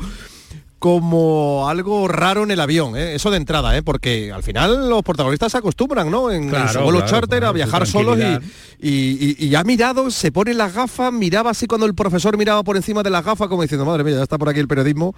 [0.78, 3.14] como algo raro en el avión, ¿eh?
[3.14, 3.82] eso de entrada, ¿eh?
[3.82, 6.30] porque al final los protagonistas se acostumbran, ¿no?
[6.30, 8.18] En, su vuelo charter a viajar solos
[8.80, 12.76] y, y, ha mirado, se pone las gafas, miraba así cuando el profesor miraba por
[12.76, 15.14] encima de las gafas, como diciendo, madre mía, ya está por aquí el periodismo,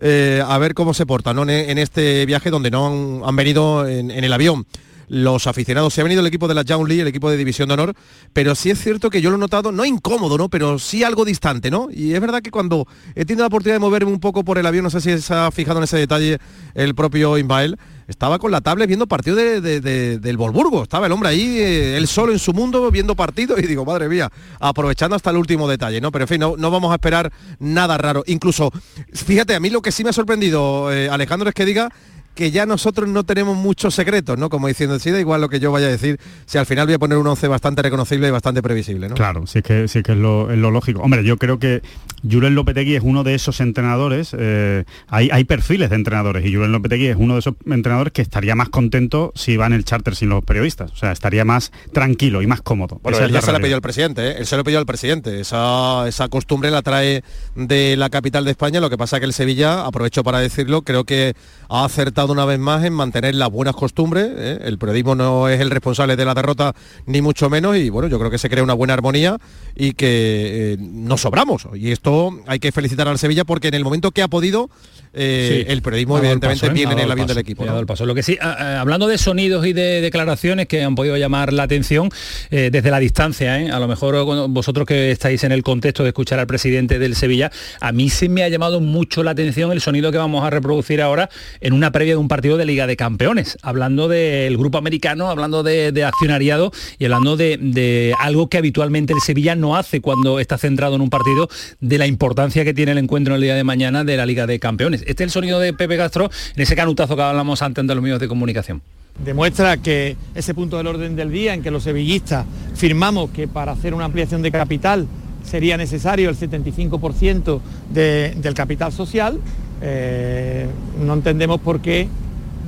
[0.00, 1.42] eh, a ver cómo se porta, ¿no?
[1.42, 4.66] En, este viaje donde no han, venido en el avión
[5.12, 5.92] los aficionados.
[5.92, 7.94] Se ha venido el equipo de la Young League, el equipo de División de Honor,
[8.32, 10.48] pero sí es cierto que yo lo he notado, no incómodo, ¿no?
[10.48, 11.88] Pero sí algo distante, ¿no?
[11.92, 14.64] Y es verdad que cuando he tenido la oportunidad de moverme un poco por el
[14.64, 16.38] avión, no sé si se ha fijado en ese detalle
[16.74, 20.82] el propio Inbael, estaba con la tablet viendo partido del Volburgo.
[20.82, 24.08] Estaba el hombre ahí, eh, él solo en su mundo, viendo partido y digo, madre
[24.08, 26.10] mía, aprovechando hasta el último detalle, ¿no?
[26.10, 28.22] Pero en fin, no, no vamos a esperar nada raro.
[28.26, 28.70] Incluso,
[29.12, 31.90] fíjate, a mí lo que sí me ha sorprendido, eh, Alejandro, es que diga
[32.34, 34.48] que ya nosotros no tenemos muchos secretos, ¿no?
[34.48, 36.94] Como diciendo, sí, da igual lo que yo vaya a decir, si al final voy
[36.94, 39.14] a poner un 11 bastante reconocible y bastante previsible, ¿no?
[39.14, 41.02] Claro, sí es que, sí es, que es, lo, es lo lógico.
[41.02, 41.82] Hombre, yo creo que
[42.28, 46.72] Julen Lopetegui es uno de esos entrenadores, eh, hay, hay, perfiles de entrenadores y Julen
[46.72, 50.14] Lopetegui es uno de esos entrenadores que estaría más contento si va en el charter
[50.14, 53.00] sin los periodistas, o sea, estaría más tranquilo y más cómodo.
[53.02, 54.34] Bueno, él ya se lo ha pedido al presidente, ¿eh?
[54.38, 57.22] él se lo pedido al presidente, esa, esa costumbre la trae
[57.54, 61.04] de la capital de España, lo que pasa que el Sevilla, aprovecho para decirlo, creo
[61.04, 61.34] que
[61.72, 64.30] ha acertado una vez más en mantener las buenas costumbres.
[64.36, 64.58] ¿eh?
[64.62, 66.74] El periodismo no es el responsable de la derrota,
[67.06, 69.38] ni mucho menos, y bueno, yo creo que se crea una buena armonía
[69.74, 71.66] y que eh, nos sobramos.
[71.74, 74.68] Y esto hay que felicitar al Sevilla porque en el momento que ha podido,
[75.14, 76.74] eh, el periodismo evidentemente paso, ¿eh?
[76.74, 77.64] viene en el avión paso, del equipo.
[77.64, 77.78] ¿no?
[77.78, 78.06] El paso.
[78.06, 81.52] Lo que sí, a, a, hablando de sonidos y de declaraciones que han podido llamar
[81.52, 82.08] la atención
[82.50, 86.38] eh, desde la distancia, a lo mejor vosotros que estáis en el contexto de escuchar
[86.38, 90.12] al presidente del Sevilla, a mí sí me ha llamado mucho la atención el sonido
[90.12, 91.28] que vamos a reproducir ahora
[91.60, 95.62] en una previa de un partido de Liga de Campeones, hablando del grupo americano, hablando
[95.62, 100.40] de, de accionariado y hablando de, de algo que habitualmente el Sevilla no hace cuando
[100.40, 101.48] está centrado en un partido
[101.80, 104.58] de la importancia que tiene el encuentro el día de mañana de la Liga de
[104.58, 105.01] Campeones.
[105.06, 108.02] Este es el sonido de Pepe Castro en ese canutazo que hablamos antes de los
[108.02, 108.82] medios de comunicación.
[109.24, 113.72] Demuestra que ese punto del orden del día en que los sevillistas firmamos que para
[113.72, 115.06] hacer una ampliación de capital
[115.44, 117.60] sería necesario el 75%
[117.90, 119.38] de, del capital social,
[119.82, 120.66] eh,
[121.04, 122.08] no entendemos por qué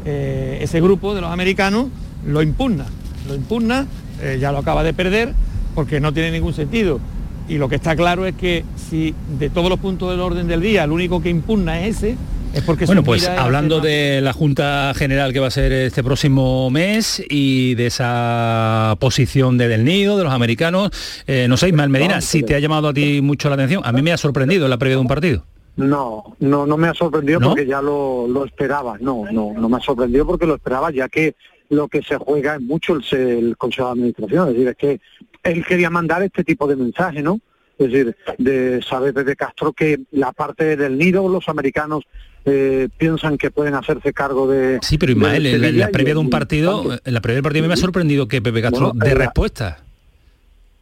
[0.04, 1.86] eh, ese grupo de los americanos
[2.26, 2.86] lo impugna.
[3.26, 3.86] Lo impugna,
[4.20, 5.32] eh, ya lo acaba de perder,
[5.74, 7.00] porque no tiene ningún sentido.
[7.48, 10.60] Y lo que está claro es que si de todos los puntos del orden del
[10.60, 12.16] día el único que impugna es ese,
[12.54, 16.70] es porque bueno, pues hablando de la Junta General que va a ser este próximo
[16.70, 20.90] mes y de esa posición de Del Nido, de los americanos,
[21.26, 23.90] eh, no sé, Ismael Medina, si te ha llamado a ti mucho la atención, a
[23.90, 25.44] mí me ha sorprendido en la previa de un partido.
[25.76, 27.48] No, no, no me ha sorprendido ¿No?
[27.48, 28.96] porque ya lo, lo, esperaba.
[29.00, 31.34] No, no, no me ha sorprendido porque lo esperaba, ya que
[31.70, 34.48] lo que se juega es mucho el, el Consejo de Administración.
[34.48, 35.00] Es decir, es que
[35.44, 37.40] él quería mandar este tipo de mensaje, ¿no?
[37.78, 42.04] Es decir, de saber desde Castro que la parte del nido, los americanos
[42.44, 44.78] eh, piensan que pueden hacerse cargo de.
[44.82, 47.42] Sí, pero Ismael, en la, en la previa de un partido, en la previa del
[47.42, 49.83] partido me ha sorprendido que Pepe Castro bueno, dé respuesta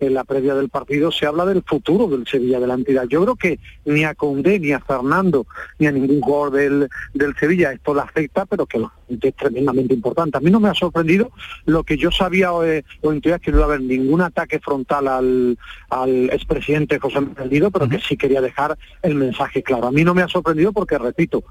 [0.06, 3.04] en la previa del partido se habla del futuro del Sevilla de la entidad.
[3.08, 5.46] Yo creo que ni a Condé, ni a Fernando,
[5.78, 8.82] ni a ningún jugador del, del Sevilla esto le afecta, pero que
[9.20, 10.38] es tremendamente importante.
[10.38, 11.30] A mí no me ha sorprendido
[11.66, 15.06] lo que yo sabía eh, o intuía que no iba a haber ningún ataque frontal
[15.06, 15.58] al,
[15.90, 17.90] al expresidente José Manuel pero uh -huh.
[17.90, 19.86] que sí quería dejar el mensaje claro.
[19.86, 21.44] A mí no me ha sorprendido porque, repito,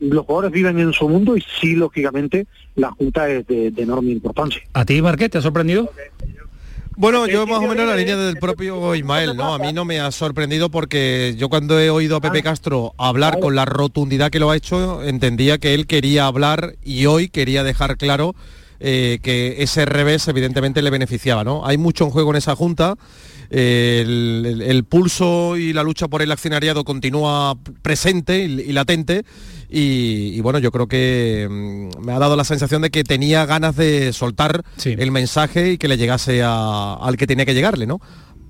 [0.00, 4.10] los jugadores viven en su mundo y sí, lógicamente, la Junta es de, de enorme
[4.12, 4.62] importancia.
[4.72, 5.90] ¿A ti, Marqués, te ha sorprendido?
[7.00, 9.54] Bueno, yo más o menos la línea del propio Ismael, ¿no?
[9.54, 13.40] A mí no me ha sorprendido porque yo cuando he oído a Pepe Castro hablar
[13.40, 17.64] con la rotundidad que lo ha hecho, entendía que él quería hablar y hoy quería
[17.64, 18.34] dejar claro
[18.80, 21.64] eh, que ese revés evidentemente le beneficiaba, ¿no?
[21.66, 22.96] Hay mucho en juego en esa junta.
[23.50, 29.24] El, el, el, pulso y la lucha por el accionariado continúa presente y, y latente
[29.68, 33.46] y, y, bueno, yo creo que mmm, me ha dado la sensación de que tenía
[33.46, 34.94] ganas de soltar sí.
[34.98, 38.00] el mensaje y que le llegase a, al que tenía que llegarle, ¿no?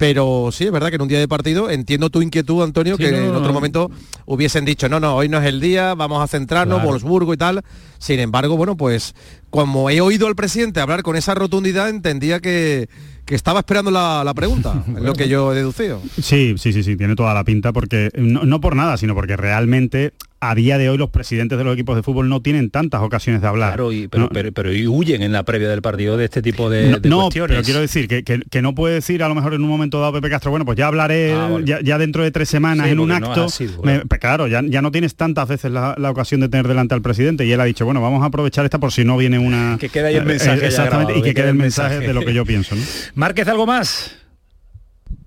[0.00, 3.02] Pero sí, es verdad que en un día de partido entiendo tu inquietud, Antonio, sí,
[3.02, 3.90] que no, en otro momento
[4.24, 6.88] hubiesen dicho, no, no, hoy no es el día, vamos a centrarnos, claro.
[6.88, 7.62] Wolfsburgo y tal.
[7.98, 9.14] Sin embargo, bueno, pues
[9.50, 12.88] como he oído al presidente hablar con esa rotundidad, entendía que,
[13.24, 16.00] que estaba esperando la, la pregunta, es lo que yo he deducido.
[16.20, 19.36] Sí, sí, sí, sí, tiene toda la pinta, porque no, no por nada, sino porque
[19.36, 23.02] realmente a día de hoy los presidentes de los equipos de fútbol no tienen tantas
[23.02, 23.74] ocasiones de hablar.
[23.74, 26.40] Claro, y, pero, no, pero, pero, y huyen en la previa del partido de este
[26.40, 27.56] tipo de, no, de no, cuestiones.
[27.56, 30.00] pero quiero decir que, que, que, no puede decir a lo mejor en un momento
[30.00, 31.66] dado Pepe Castro, bueno, pues ya hablaré ah, vale.
[31.66, 33.44] ya, ya, dentro de tres semanas sí, en un acto.
[33.44, 34.02] Así, bueno.
[34.10, 37.02] me, claro, ya, ya, no tienes tantas veces la, la, ocasión de tener delante al
[37.02, 39.76] presidente y él ha dicho, bueno, vamos a aprovechar esta por si no viene una...
[39.78, 40.64] Que quede ahí el mensaje.
[40.64, 42.74] Eh, exactamente, y que, quede el mensaje, mensaje de lo que yo pienso.
[42.74, 42.82] ¿no?
[43.14, 44.16] Márquez, ¿algo más?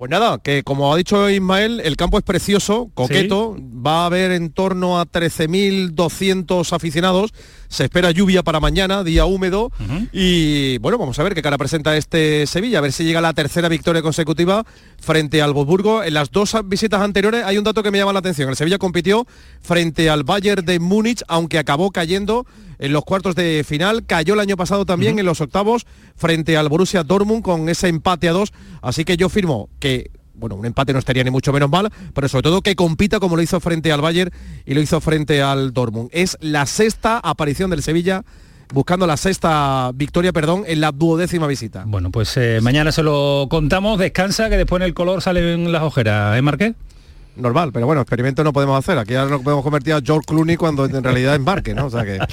[0.03, 3.63] Pues nada, que como ha dicho Ismael, el campo es precioso, coqueto, ¿Sí?
[3.73, 7.33] va a haber en torno a 13.200 aficionados,
[7.69, 10.09] se espera lluvia para mañana, día húmedo, uh -huh.
[10.11, 13.31] y bueno, vamos a ver qué cara presenta este Sevilla, a ver si llega la
[13.31, 14.65] tercera victoria consecutiva
[14.99, 16.03] frente al Wolfsburgo.
[16.03, 18.79] En las dos visitas anteriores hay un dato que me llama la atención, el Sevilla
[18.79, 19.25] compitió
[19.61, 22.45] frente al Bayern de Múnich, aunque acabó cayendo
[22.83, 25.19] en los cuartos de final, cayó el año pasado también uh -huh.
[25.21, 25.85] en los octavos
[26.17, 30.55] frente al Borussia Dortmund con ese empate a dos, así que yo firmo que bueno,
[30.55, 33.41] un empate no estaría ni mucho menos mal, pero sobre todo que compita como lo
[33.41, 34.31] hizo frente al Bayern
[34.65, 36.09] y lo hizo frente al Dortmund.
[36.11, 38.25] Es la sexta aparición del Sevilla
[38.73, 41.83] buscando la sexta victoria, perdón, en la duodécima visita.
[41.85, 45.83] Bueno, pues eh, mañana se lo contamos, descansa, que después en el color salen las
[45.83, 46.73] ojeras, ¿eh, Marqués?
[47.35, 48.97] Normal, pero bueno, experimento no podemos hacer.
[48.97, 51.85] Aquí ahora no podemos convertir a George Clooney cuando en realidad es Marque, ¿no?
[51.87, 52.27] O sea que el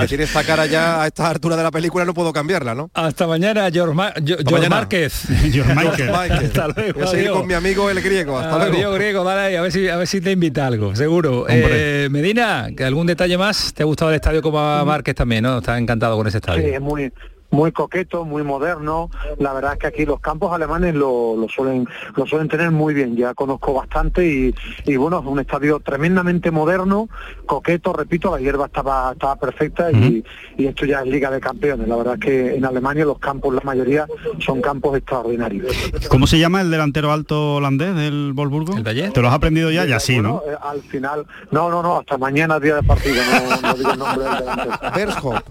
[0.00, 2.90] que tiene esta cara ya a estas alturas de la película no puedo cambiarla, ¿no?
[2.94, 4.68] Hasta mañana, George, Ma- Hasta George mañana.
[4.76, 5.22] Márquez.
[5.52, 6.10] George Michael.
[6.14, 6.92] Hasta luego.
[6.94, 7.36] Voy a seguir adiós.
[7.38, 8.38] con mi amigo el griego.
[8.38, 8.92] Hasta Adiós, luego.
[8.94, 11.46] griego, dale ahí, a ver si a ver si te invita algo, seguro.
[11.48, 13.72] Eh, Medina, ¿que algún detalle más?
[13.74, 15.58] ¿Te ha gustado el estadio como a Márquez también, no?
[15.58, 16.74] Estás encantado con ese Sí, estadio.
[16.74, 17.12] es muy
[17.50, 19.10] muy coqueto, muy moderno.
[19.38, 22.94] La verdad es que aquí los campos alemanes lo, lo suelen lo suelen tener muy
[22.94, 23.16] bien.
[23.16, 27.08] Ya conozco bastante y, y bueno, es un estadio tremendamente moderno,
[27.46, 30.24] coqueto, repito, la hierba estaba estaba perfecta y,
[30.56, 31.88] y esto ya es Liga de Campeones.
[31.88, 34.06] La verdad es que en Alemania los campos, la mayoría,
[34.38, 35.74] son campos extraordinarios.
[36.08, 38.76] ¿Cómo se llama el delantero alto holandés del Wolfsburgo?
[38.76, 39.84] ¿El ¿Te lo has aprendido ya?
[39.84, 40.40] Ya sí, ¿no?
[40.40, 43.92] Bueno, eh, al final, no, no, no, hasta mañana día de partido, no, no digo
[43.92, 45.42] el nombre del delantero.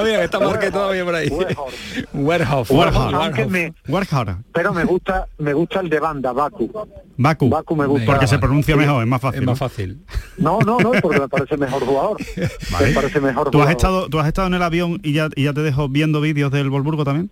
[0.20, 1.30] Que está Márquez todavía por ahí.
[3.14, 4.36] Aunque me- Werhoff.
[4.52, 6.70] pero me gusta me gusta el de banda, Baku.
[7.16, 7.48] Baku.
[7.48, 8.06] Baku me gusta.
[8.06, 9.40] Porque se pronuncia mejor, es más fácil.
[9.40, 9.68] Es más ¿no?
[9.68, 9.98] fácil.
[10.38, 12.16] No, no, no, porque me parece mejor jugador.
[12.80, 13.70] Me parece mejor ¿Tú has, jugador.
[13.72, 16.50] estado, ¿Tú has estado en el avión y ya, y ya te dejo viendo vídeos
[16.50, 17.30] del Wolfsburgo también?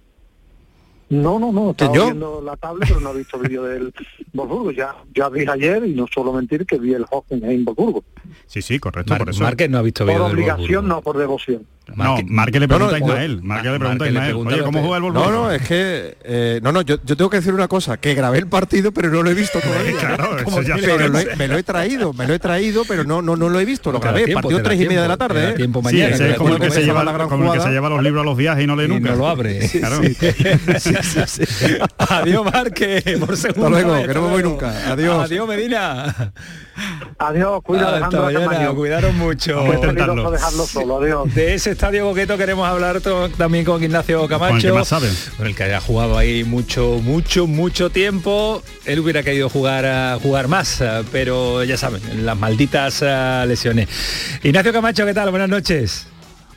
[1.10, 2.04] No, no, no, estaba yo?
[2.04, 3.94] viendo la tablet, pero no he visto vídeo del
[4.34, 4.72] Wolfsburgo.
[4.72, 8.04] Ya, ya vi ayer, y no suelo mentir, que vi el Hoffenheim Wolfsburgo.
[8.46, 9.42] Sí, sí, correcto, Mar- por eso.
[9.42, 11.66] Márquez no ha visto Por vídeo del obligación, no por devoción.
[11.96, 13.42] No, Marque le No, no, pregunta a Ismael.
[13.42, 14.28] Marque le pregunta a Marque Ismael.
[14.30, 15.30] pregunta Oye, a ¿cómo juega el Wolfsburgo?
[15.30, 18.14] No, no, es que eh, no, no, yo, yo tengo que decir una cosa, que
[18.14, 19.96] grabé el partido, pero no lo he visto todavía.
[19.98, 21.32] Claro, eso Como ya que- se pero lo conoce.
[21.32, 23.64] he- me lo he traído, me lo he traído, pero no, no, no lo he
[23.64, 25.50] visto, lo grabé, tiempo, partido tres y media de la tarde.
[25.50, 25.52] ¿eh?
[25.54, 27.50] tiempo Sí, mañana, ese que es como el que, se lleva, la gran como el
[27.50, 27.74] que se jugada.
[27.74, 29.10] lleva los libros a los viajes y no lee Y nunca.
[29.10, 29.58] no lo abre.
[29.78, 30.00] Claro.
[31.98, 34.50] Adiós, Márquez, por segunda luego, vez, que no me voy luego.
[34.60, 34.92] nunca.
[34.92, 35.24] Adiós.
[35.24, 36.32] Adiós, Medina.
[37.18, 38.74] Adiós, cuida Hasta Alejandro mañana, Camaño.
[38.74, 39.56] cuidaros mucho.
[39.56, 40.30] Vamos a Qué peligroso intentarlo.
[40.30, 41.34] dejarlo solo, adiós.
[41.34, 43.00] De ese estadio coqueto queremos hablar
[43.36, 44.48] también con Ignacio Camacho.
[44.52, 45.08] Con el que más sabe.
[45.36, 48.62] Con el que haya jugado ahí mucho, mucho, mucho tiempo.
[48.84, 53.88] Él hubiera querido jugar a jugar más, eh, pero ya saben, las malditas eh, lesiones.
[54.42, 55.30] Ignacio Camacho, ¿qué tal?
[55.30, 56.06] Buenas noches.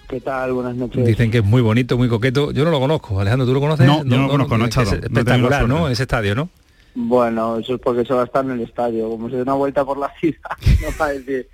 [0.08, 0.52] ¿Qué tal?
[0.52, 1.06] Buenas noches.
[1.06, 2.52] Dicen que es muy bonito, muy coqueto.
[2.52, 3.20] Yo no lo conozco.
[3.22, 3.88] Alejandro, ¿tú lo conoces?
[3.88, 4.92] No, yo no lo conozco, no he estado.
[4.92, 5.88] Es No espectacular, ¿no?
[5.88, 6.50] Ese estadio, ¿no?
[6.94, 9.10] Bueno, eso es porque se va a estar en el estadio.
[9.10, 10.52] Como se da una vuelta por la ciudad,
[10.82, 11.48] no va a decir,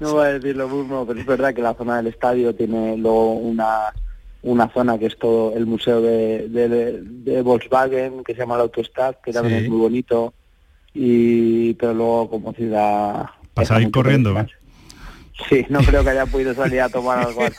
[0.00, 2.96] no va a decir lo mismo, pero es verdad que la zona del estadio tiene
[2.96, 3.92] luego una
[4.42, 8.62] una zona que es todo el museo de, de, de Volkswagen, que se llama el
[8.62, 9.64] Autostad, que también Sí.
[9.64, 10.32] es muy bonito,
[10.94, 13.26] y pero luego como ciudad...
[13.54, 14.38] Mucho que corriendo.
[14.38, 14.46] ¿eh?
[15.48, 17.40] Sí, no creo que haya podido salir a tomar algo.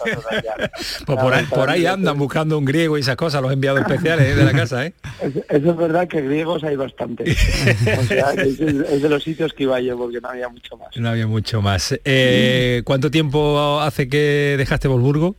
[1.05, 4.27] Pues por ahí, por ahí andan buscando un griego y esas cosas, los enviados especiales
[4.29, 4.35] ¿eh?
[4.35, 4.93] de la casa, ¿eh?
[5.21, 7.23] Es- Eso es verdad que griegos hay bastante.
[7.99, 10.95] O sea, es, es de los sitios que iba yo porque no había mucho más.
[10.97, 11.99] No había mucho más.
[12.05, 15.35] Eh, ¿Cuánto tiempo hace que dejaste Wolfsburgo?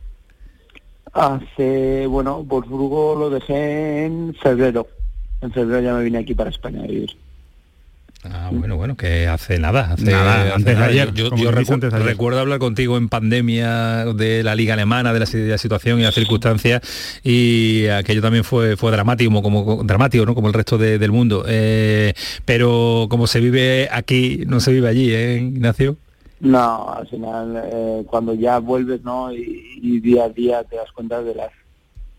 [1.13, 4.87] Hace, bueno, Wolfsburgo lo dejé en febrero.
[5.41, 7.15] En febrero ya me vine aquí para España a vivir.
[8.31, 10.85] Ah, bueno, bueno, que hace nada, hace, Nada, hace antes de nada.
[10.87, 12.07] ayer, Yo, yo- como yo quien dice recu- antes de ayer.
[12.07, 15.99] recuerdo hablar contigo en pandemia de la liga alemana, de la, si- de la situación
[15.99, 16.81] y las circunstancias,
[17.23, 20.35] y aquello también fue fue dramático, como, como- dramático, ¿no?
[20.35, 21.43] Como el resto de- del mundo.
[21.47, 22.13] Eh,
[22.45, 25.97] pero como se vive aquí, no se vive allí, ¿eh, Ignacio?
[26.39, 29.33] No, al final, eh, cuando ya vuelves, ¿no?
[29.33, 31.51] Y, y día a día te das cuenta de las,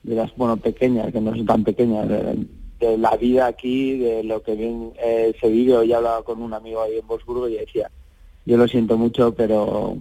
[0.03, 2.37] de las, bueno, pequeñas, que no son tan pequeñas, de,
[2.79, 5.77] de la vida aquí, de lo que bien eh, se vive.
[5.77, 7.91] Hoy hablaba con un amigo ahí en Wolfsburgo y decía,
[8.45, 9.99] yo lo siento mucho, pero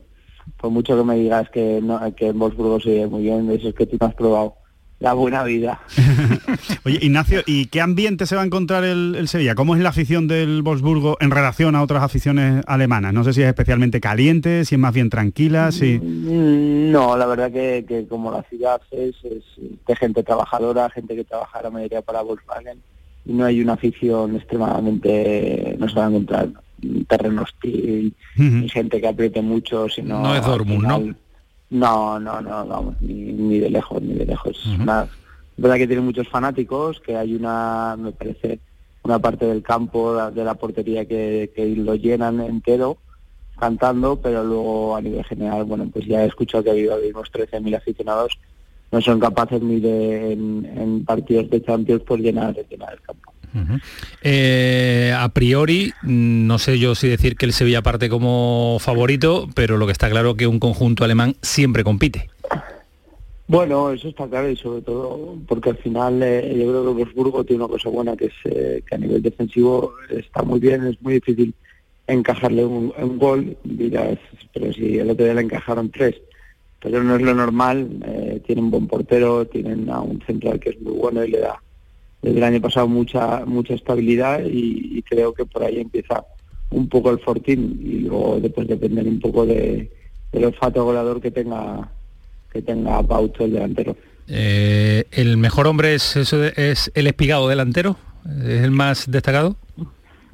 [0.58, 3.70] por mucho que me digas que, no, que en Wolfsburgo se vive muy bien, eso
[3.70, 4.56] es que tú no has probado
[5.04, 5.82] la buena vida.
[6.86, 9.54] Oye, Ignacio, ¿y qué ambiente se va a encontrar el, el Sevilla?
[9.54, 13.14] ¿Cómo es la afición del Wolfsburgo en relación a otras aficiones alemanas?
[13.14, 16.00] No sé si es especialmente caliente, si es más bien tranquila, si...
[16.00, 19.44] Mm, No, la verdad que, que como la ciudad es, es
[19.86, 22.78] de gente trabajadora, gente que trabaja la mayoría para Volkswagen,
[23.26, 26.50] y no hay una afición extremadamente, no se van a encontrar
[27.10, 30.22] terreno hostil, ni gente que apriete mucho, sino...
[30.22, 31.16] No es Dortmund, ¿no?
[31.74, 34.58] No, no, no, vamos, ni, ni de lejos, ni de lejos.
[34.58, 38.60] Es una- es verdad que tiene muchos fanáticos, que hay una, me parece,
[39.04, 42.98] una parte del campo, de la portería que, que lo llenan entero
[43.60, 47.32] cantando, pero luego a nivel general, bueno, pues ya he escuchado que ha habido unos
[47.32, 48.38] 13.000 aficionados,
[48.92, 53.33] no son capaces ni de en, en partidos de Champions por llenar, llenar el campo.
[54.22, 59.78] Eh, a priori, no sé yo si decir que el Sevilla parte como favorito, pero
[59.78, 62.30] lo que está claro que un conjunto alemán siempre compite.
[63.48, 67.44] Bueno, eso está claro y sobre todo porque al final eh, yo creo que Wolfsburgo
[67.44, 71.02] tiene una cosa buena que es eh, que a nivel defensivo está muy bien, es
[71.02, 71.54] muy difícil
[72.08, 74.18] encajarle un, un gol, dirás,
[74.54, 76.16] pero si el otro día le encajaron tres,
[76.80, 80.72] pero no es lo normal, eh, tienen un buen portero, tienen a un central que
[80.72, 81.62] es muy bueno y le da
[82.24, 86.26] desde el año pasado mucha mucha estabilidad y, y creo que por ahí empieza
[86.72, 89.92] un poco el fortín y luego después depender un poco de,
[90.32, 91.92] del olfato goleador que tenga
[92.52, 93.96] que tenga Pauto el delantero.
[94.28, 97.98] Eh, ¿El mejor hombre es, eso es el espigado delantero?
[98.26, 99.58] ¿Es el más destacado?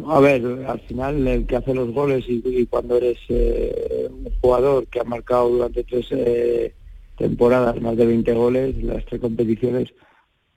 [0.08, 4.30] A ver, al final el que hace los goles y, y cuando eres eh, un
[4.42, 6.74] jugador que ha marcado durante tres eh,
[7.18, 9.90] temporadas más de 20 goles, en las tres competiciones,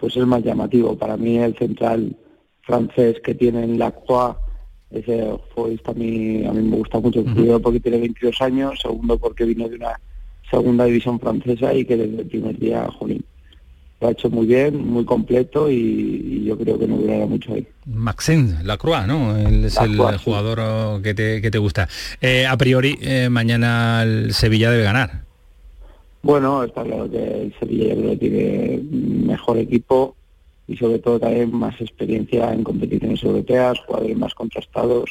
[0.02, 0.98] pues es más llamativo.
[0.98, 2.16] Para mí el central
[2.62, 4.34] francés que tiene en la Croix,
[4.90, 9.16] ese futbolista a mí, a mí me gusta mucho, primero porque tiene 22 años, segundo
[9.16, 9.94] porque vino de una
[10.50, 13.24] segunda división francesa y que desde el primer día, jolín,
[14.00, 17.54] lo ha hecho muy bien, muy completo y, y yo creo que no durará mucho
[17.54, 17.64] ahí.
[17.86, 19.38] Maxence Lacroix, ¿no?
[19.38, 21.88] Él es el Lacroix, jugador que te, que te gusta.
[22.20, 25.31] Eh, a priori, eh, mañana el Sevilla debe ganar.
[26.22, 28.82] Bueno, está claro que el Sevilla yo creo que tiene
[29.26, 30.14] mejor equipo
[30.68, 35.10] y sobre todo también más experiencia en competiciones europeas, jugadores más contrastados,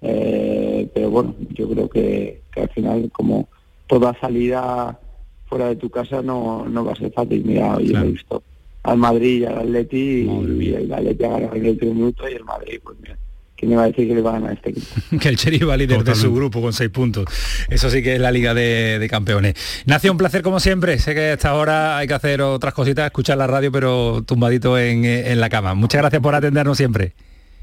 [0.00, 3.48] eh, pero bueno, yo creo que, que al final como
[3.86, 4.98] toda salida
[5.46, 7.44] fuera de tu casa no, no va a ser fácil.
[7.44, 8.42] Mira, yo he visto
[8.82, 12.32] al Madrid y al Atleti y el Atleti ha ganado en el último minuto y
[12.32, 13.18] el Madrid, pues mira,
[13.56, 14.86] ¿quién iba a decir que le va a ganar este equipo?
[15.20, 17.24] que el Cherry va líder de su grupo con seis puntos.
[17.68, 19.54] Eso sí que es la Liga de, de Campeones.
[19.86, 20.98] Nacio, un placer como siempre.
[20.98, 24.78] Sé que a esta hora hay que hacer otras cositas, escuchar la radio, pero tumbadito
[24.78, 25.74] en, en la cama.
[25.74, 27.12] Muchas gracias por atendernos siempre.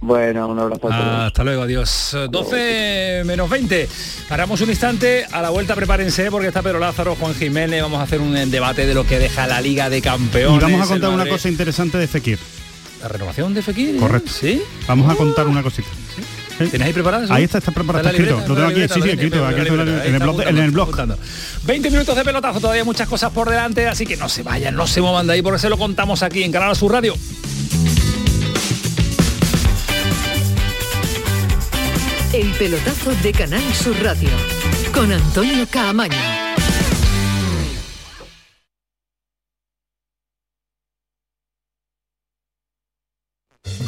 [0.01, 1.19] Bueno, un abrazo a todos.
[1.27, 2.17] Hasta luego, adiós.
[2.29, 3.87] 12 menos 20.
[4.27, 5.25] Paramos un instante.
[5.31, 7.81] A la vuelta prepárense porque está Pedro Lázaro, Juan Jiménez.
[7.81, 10.61] Vamos a hacer un eh, debate de lo que deja la Liga de Y Campeones.
[10.61, 12.37] vamos a contar una cosa interesante de Fekir.
[13.03, 13.97] ¿La renovación de Fekir?
[13.97, 14.31] Correcto.
[14.31, 14.61] ¿Sí?
[14.87, 15.89] Vamos a contar una cosita.
[16.57, 17.25] ¿Tienes ahí preparado?
[17.25, 17.33] eso?
[17.33, 18.39] Ahí está, está preparado, ¿Está escrito.
[18.47, 19.85] Lo tengo aquí, ¿Está en sí, sí, escrito, aquí en el blog,
[20.37, 20.83] libreta, en el blog.
[20.83, 21.17] apuntando.
[21.65, 24.87] 20 minutos de pelotazo, todavía muchas cosas por delante, así que no se vayan, no
[24.87, 27.13] se muevan de ahí porque se lo contamos aquí en Canal Sur Radio.
[32.31, 34.29] El pelotazo de Canal Sur Radio
[34.93, 36.42] con Antonio Caamaño.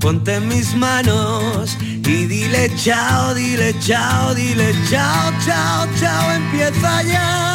[0.00, 7.50] ponte en mis manos y dile chao, dile chao, dile chao, chao, chao, empieza ya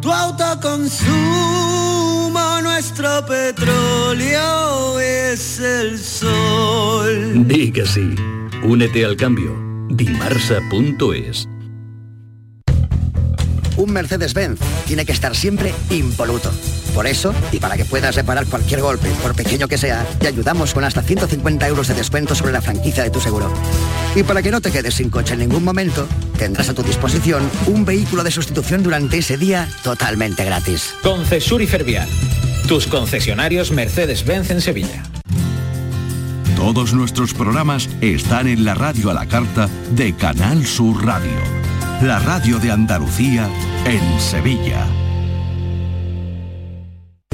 [0.00, 1.10] tu autoconsumo,
[2.62, 7.46] nuestro petróleo es el sol.
[7.48, 8.14] Di que sí.
[8.62, 9.50] Únete al cambio.
[9.90, 11.48] Dimarsa.es.
[13.76, 16.52] Un Mercedes-Benz tiene que estar siempre impoluto.
[16.96, 20.72] Por eso, y para que puedas reparar cualquier golpe, por pequeño que sea, te ayudamos
[20.72, 23.52] con hasta 150 euros de descuento sobre la franquicia de tu seguro.
[24.14, 27.50] Y para que no te quedes sin coche en ningún momento, tendrás a tu disposición
[27.66, 30.94] un vehículo de sustitución durante ese día totalmente gratis.
[31.02, 32.08] Concesur y Fervial,
[32.66, 35.02] tus concesionarios Mercedes-Benz en Sevilla.
[36.56, 41.36] Todos nuestros programas están en la radio a la carta de Canal Sur Radio.
[42.00, 43.50] La radio de Andalucía
[43.84, 44.86] en Sevilla.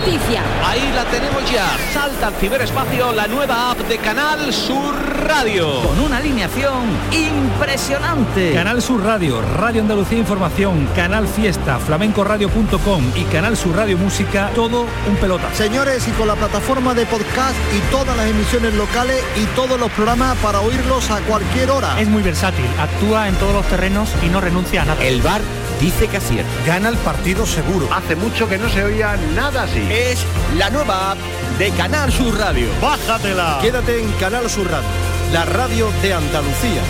[0.00, 0.42] noticia.
[0.64, 1.68] Ahí la tenemos ya.
[1.92, 4.94] Salta al ciberespacio la nueva app de Canal Sur
[5.26, 5.82] Radio.
[5.82, 8.52] Con una alineación impresionante.
[8.52, 14.86] Canal Sur Radio, Radio Andalucía Información, Canal Fiesta, flamencoradio.com y Canal Sur Radio Música, todo
[15.08, 15.52] un pelota.
[15.54, 19.90] Señores, y con la plataforma de podcast y todas las emisiones locales y todos los
[19.92, 22.00] programas para oírlos a cualquier hora.
[22.00, 25.04] Es muy versátil, actúa en todos los terrenos y no renuncia a nada.
[25.04, 25.42] El bar
[25.80, 26.50] dice que acierta.
[26.66, 27.88] Gana el partido seguro.
[27.92, 29.80] Hace mucho que no se oía nada así.
[30.00, 30.24] Es
[30.56, 31.18] la nueva app
[31.58, 32.68] de Canal Sur Radio.
[32.80, 33.58] ¡Bájatela!
[33.60, 34.88] Quédate en Canal Sur Radio,
[35.30, 36.80] la radio de Andalucía.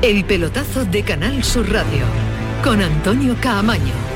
[0.00, 2.06] El pelotazo de Canal Sur Radio
[2.64, 4.11] con Antonio Caamaño.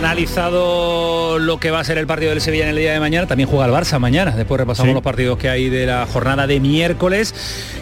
[0.00, 3.26] Analizado lo que va a ser el partido del Sevilla en el día de mañana,
[3.26, 4.94] también juega el Barça mañana, después repasamos Sí.
[4.94, 7.34] los partidos que hay de la jornada de miércoles,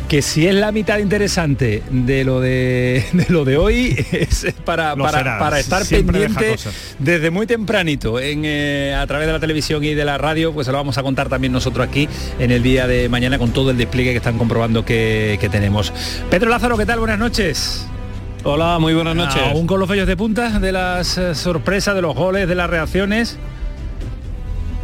[0.09, 4.97] que si es la mitad interesante de lo de, de lo de hoy, es para,
[4.97, 6.57] para, para estar siempre pendiente
[6.99, 10.67] desde muy tempranito en, eh, a través de la televisión y de la radio, pues
[10.67, 12.09] se lo vamos a contar también nosotros aquí
[12.41, 15.93] en el día de mañana con todo el despliegue que están comprobando que, que tenemos.
[16.31, 16.99] Pedro Lázaro, ¿qué tal?
[16.99, 17.88] Buenas noches.
[18.51, 19.43] Hola, muy buenas noches.
[19.43, 22.71] Aún con los vellos de punta de las eh, sorpresas, de los goles, de las
[22.71, 23.39] reacciones.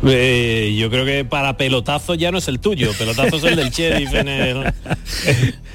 [0.06, 3.70] Eh, yo creo que para pelotazo ya no es el tuyo, pelotazo es el del
[3.70, 4.72] Sheriff en el,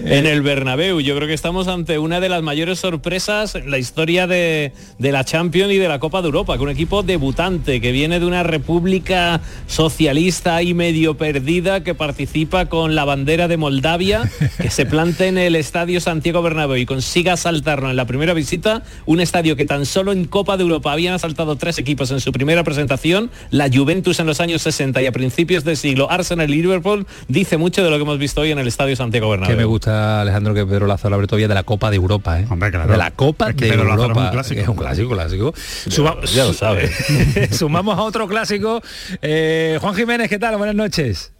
[0.05, 0.99] en Bernabéu.
[0.99, 5.23] Yo creo que estamos ante una de las mayores sorpresas en la historia de, la
[5.23, 8.43] Champions y de la Copa de Europa, que un equipo debutante que viene de una
[8.43, 14.29] república socialista y medio perdida que participa con la bandera de Moldavia,
[14.61, 18.83] que se plante en el Estadio Santiago Bernabéu y consiga saltarlo en la primera visita,
[19.05, 22.31] un estadio que tan solo en Copa de Europa habían asaltado tres equipos en su
[22.31, 26.61] primera presentación, la Juventus en los años 60 y a principios de siglo, Arsenal y
[26.61, 29.55] Liverpool, dice mucho de lo que hemos visto hoy en el Estadio Santiago Bernabéu.
[29.55, 32.47] Que me gusta, Alejandro, que Pedro Lázaro hable todavía de la Copa de Europa, ¿eh?
[32.87, 34.31] De la Copa Es que de Pedro Lázaro es un Europa.
[34.31, 34.61] clásico.
[34.61, 35.53] Es un clásico, clásico.
[35.89, 36.89] Suma- ya lo sabe.
[37.51, 38.81] Sumamos a otro clásico.
[39.21, 40.57] Eh, Juan Jiménez, ¿qué tal?
[40.57, 41.31] Buenas noches.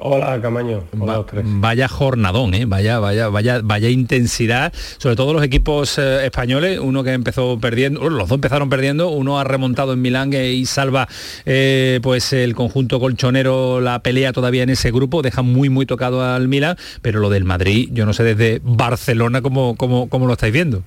[0.00, 0.82] Hola, Camaño.
[0.98, 2.64] Hola, Vaya jornadón, ¿eh?
[2.64, 8.00] vaya, vaya, vaya, vaya intensidad, sobre todo los equipos eh, españoles, uno que empezó perdiendo,
[8.00, 11.06] bueno, los dos empezaron perdiendo, uno ha remontado en Milán eh, y salva
[11.44, 16.48] pues el conjunto colchonero la pelea todavía en ese grupo, deja muy muy tocado al
[16.48, 20.52] Milán, pero lo del Madrid, yo no sé desde Barcelona cómo, cómo, cómo lo estáis
[20.52, 20.82] viendo.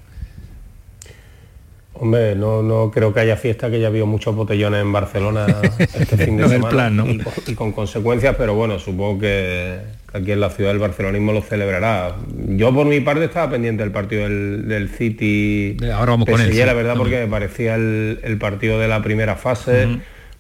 [2.00, 5.46] Hombre, no, no creo que haya fiesta, que ya habido muchos botellones en Barcelona
[5.80, 7.10] este fin de No semana plan, ¿no?
[7.10, 9.80] y, con, y con consecuencias, pero bueno, supongo que,
[10.12, 12.16] que aquí en la ciudad el barcelonismo lo celebrará.
[12.50, 15.78] Yo por mi parte estaba pendiente del partido del, del City.
[15.94, 16.98] Ahora vamos con él, sí, la verdad, también.
[16.98, 19.88] porque me parecía el, el partido de la primera fase.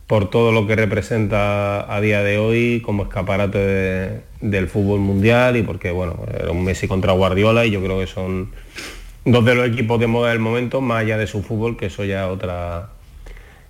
[0.07, 5.57] Por todo lo que representa a día de hoy como escaparate de- del fútbol mundial
[5.57, 8.51] y porque bueno, era un Messi contra Guardiola y yo creo que son
[9.31, 12.03] dos de los equipos de moda del momento, más allá de su fútbol, que eso
[12.03, 12.89] ya es otra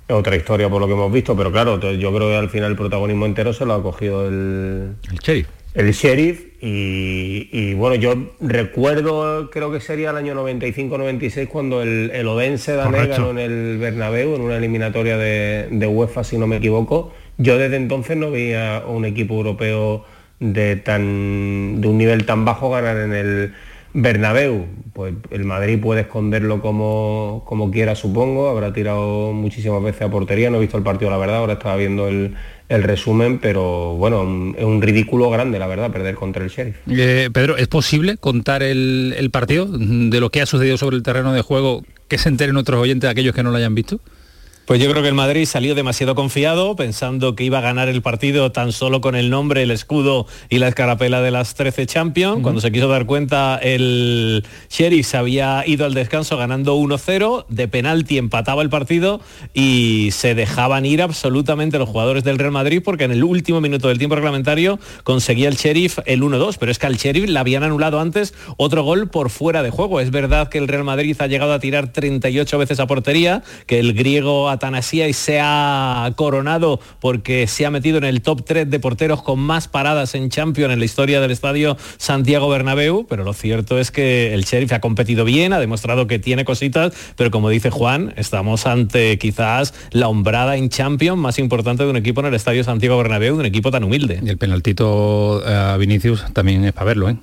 [0.09, 2.77] otra historia por lo que hemos visto, pero claro, yo creo que al final el
[2.77, 5.47] protagonismo entero se lo ha cogido el, el sheriff.
[5.73, 12.09] El sheriff y, y, bueno, yo recuerdo, creo que sería el año 95-96 cuando el,
[12.11, 16.55] el Odense ganó en el Bernabéu en una eliminatoria de, de UEFA, si no me
[16.55, 17.13] equivoco.
[17.37, 20.05] Yo desde entonces no veía un equipo europeo
[20.39, 23.53] de, tan, de un nivel tan bajo ganar en el
[23.93, 24.65] Bernabéu.
[24.97, 28.49] Pues el Madrid puede esconderlo como, como quiera, supongo.
[28.49, 30.49] Habrá tirado muchísimas veces a portería.
[30.49, 31.35] No he visto el partido, la verdad.
[31.37, 32.33] Ahora estaba viendo el,
[32.67, 36.77] el resumen, pero bueno, un- es un ridículo grande, la verdad, perder contra el Sheriff.
[36.89, 41.03] Eh, Pedro, ¿es posible contar el, el partido de lo que ha sucedido sobre el
[41.03, 43.99] terreno de juego que se enteren otros oyentes, aquellos que no lo hayan visto?
[44.67, 48.01] Pues yo creo que el Madrid salió demasiado confiado, pensando que iba a ganar el
[48.01, 52.43] partido tan solo con el nombre, el escudo y la escarapela de las 13 Champions.
[52.43, 57.69] Cuando se quiso dar cuenta, el Sheriff se había ido al descanso ganando 1-0, de
[57.69, 59.21] penalti empataba el partido
[59.53, 63.87] y se dejaban ir absolutamente los jugadores del Real Madrid porque en el último minuto
[63.87, 67.63] del tiempo reglamentario conseguía el Sheriff el 1-2, pero es que al Sheriff le habían
[67.63, 70.01] anulado antes otro gol por fuera de juego.
[70.01, 73.79] Es verdad que el Real Madrid ha llegado a tirar 38 veces a portería, que
[73.79, 78.79] el griego Atanasiai se ha coronado porque se ha metido en el top 3 de
[78.79, 83.33] porteros con más paradas en Champions en la historia del estadio Santiago Bernabéu, pero lo
[83.33, 87.49] cierto es que el Sheriff ha competido bien, ha demostrado que tiene cositas, pero como
[87.49, 92.27] dice Juan, estamos ante quizás la hombrada en Champions más importante de un equipo en
[92.27, 94.19] el estadio Santiago Bernabéu, de un equipo tan humilde.
[94.23, 97.17] Y el penaltito eh, a Vinicius también es para verlo, ¿eh?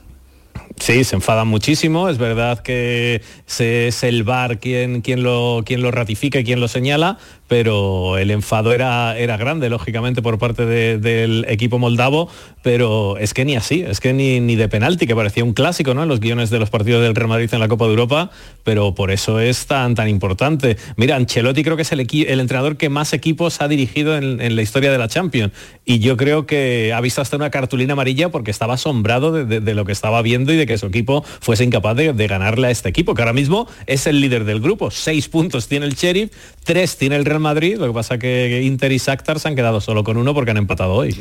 [0.79, 2.09] Sí, se enfadan muchísimo.
[2.09, 3.23] Es verdad que
[3.59, 7.19] es el VAR quien, quien, lo, quien lo ratifica y quien lo señala,
[7.55, 12.29] pero el enfado era, era grande, lógicamente, por parte de- del equipo moldavo,
[12.65, 15.95] pero es que ni así, es que ni, ni de penalti, que parecía un clásico
[15.95, 16.03] ¿no?
[16.03, 18.33] en los guiones de los partidos del Real Madrid en la Copa de Europa,
[18.65, 20.79] pero por eso es tan, tan importante.
[20.97, 24.63] Mira, Ancelotti creo que es el, el entrenador que más equipos ha dirigido en, la
[24.63, 25.53] historia de la Champions,
[25.85, 29.85] y yo creo que ha visto hasta una cartulina amarilla porque estaba asombrado de lo
[29.85, 32.89] que estaba viendo y de que su equipo fuese incapaz de, de ganarle a este
[32.89, 34.91] equipo, que ahora mismo es el líder del grupo.
[34.91, 36.33] Seis puntos tiene el Sheriff,
[36.65, 39.81] tres tiene el Real Madrid, lo que pasa que Inter y Shakhtar se han quedado
[39.81, 41.17] solo con uno porque han empatado hoy.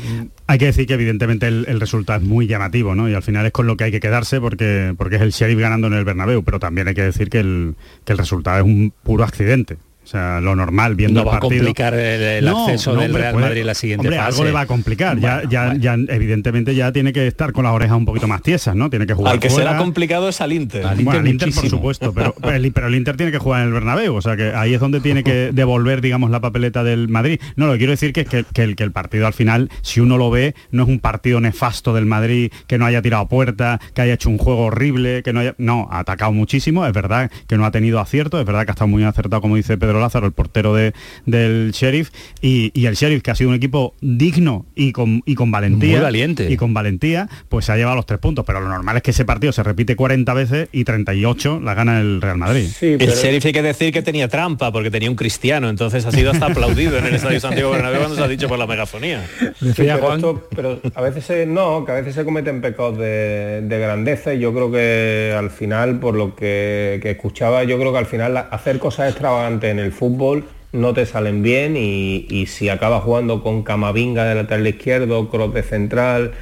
[0.48, 3.08] Hay que decir que evidentemente el, resultado es muy llamativo, ¿no?
[3.08, 5.60] Y al final es con lo que hay que quedarse porque, porque es el Sheriff
[5.60, 8.64] ganando en el Bernabéu, pero también hay que decir que el, que el resultado es
[8.64, 9.76] un puro accidente.
[10.04, 11.54] O sea, lo normal viendo no va el partido.
[11.62, 14.06] a complicar el, el No, acceso no, del hombre, Real puede- Madrid en la siguiente
[14.06, 14.28] hombre, fase.
[14.28, 15.18] algo le va a complicar.
[15.18, 18.42] ya, Bueno, ya, ya, evidentemente ya tiene que estar con las orejas un poquito más
[18.42, 18.90] tiesas, ¿no?
[18.90, 19.70] Tiene que jugar Al que fuera.
[19.70, 20.82] será complicado es al Inter.
[21.00, 23.72] Bueno, al Inter, por supuesto, pero el, pero el Inter tiene que jugar en el
[23.72, 27.40] Bernabéu, o sea que ahí es donde tiene que devolver, digamos, la papeleta del Madrid.
[27.56, 29.70] No, lo que quiero decir que es que, que el, que el partido al final,
[29.80, 33.26] si uno lo ve, no es un partido nefasto del Madrid, que no haya tirado
[33.26, 35.54] puerta, que haya hecho un juego horrible, que no haya...
[35.56, 38.74] No, ha atacado muchísimo, es verdad que no ha tenido acierto, es verdad que ha
[38.74, 40.92] estado muy acertado, como dice Pedro Lázaro, el portero de,
[41.26, 45.34] del Sheriff, y, y el Sheriff, que ha sido un equipo digno y con, y
[45.34, 45.92] con valentía.
[45.96, 46.50] Muy valiente.
[46.50, 49.10] Y con valentía, pues se ha llevado los tres puntos, pero lo normal es que
[49.12, 52.68] ese partido se repite 40 veces y 38 la gana el Real Madrid.
[52.80, 56.30] el sheriff hay que decir que tenía trampa porque tenía un cristiano, entonces ha sido
[56.30, 59.26] hasta aplaudido en el Estadio Santiago Bernabéu cuando se ha dicho por la megafonía.
[59.60, 63.62] Sí, pero, esto- pero a veces se, no, que a veces se cometen pecados de,
[63.62, 67.92] de grandeza y yo creo que al final, por lo que, que escuchaba, yo creo
[67.92, 72.46] que al final hacer cosas extravagantes en el fútbol no te salen bien y, y
[72.46, 76.32] si acabas jugando con Camavinga de lateral izquierdo, Kroos de central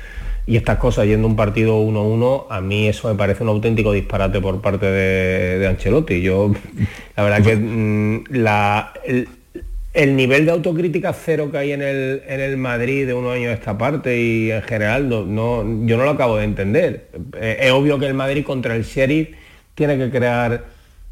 [0.46, 4.40] y estas cosas yendo un partido 1-1, a mí eso me parece un auténtico disparate
[4.40, 6.20] por parte de, de Ancelotti.
[6.20, 6.52] Yo,
[7.16, 9.28] la verdad que mm, la, el,
[9.94, 13.50] el nivel de autocrítica cero que hay en el, en el Madrid de unos años
[13.50, 17.08] a esta parte y en general no, no- yo no lo acabo de entender.
[17.38, 19.28] Eh, es obvio que el Madrid contra el Sheriff
[19.74, 20.64] tiene que crear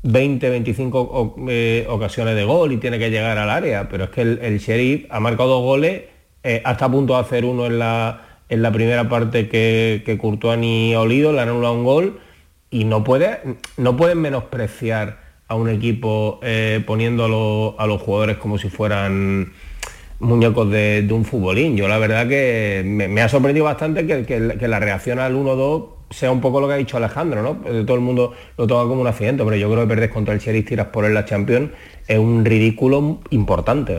[0.03, 4.11] 20, 25 o- eh, ocasiones de gol y tiene que llegar al área, pero es
[4.11, 6.03] que el, el Sheriff ha marcado dos goles,
[6.43, 10.17] eh, hasta a punto de hacer uno en la, en la primera parte que, que
[10.19, 12.21] Courtois ni ha olido, le han anulado un gol
[12.71, 13.41] y no puede
[13.77, 19.53] no pueden menospreciar a un equipo eh, poniendo a, los- jugadores como si fueran
[20.21, 21.77] muñecos de, un futbolín.
[21.77, 25.35] Yo la verdad que me, me ha sorprendido bastante que, que- que la reacción al
[25.35, 27.71] 1-2 sea un poco lo que ha dicho Alejandro, ¿no?
[27.71, 30.35] Eh, Todo el mundo lo toma como un accidente, pero yo creo que perder contra
[30.35, 31.71] el Sheriff tiras por él la Champions
[32.07, 33.97] es un ridículo importante.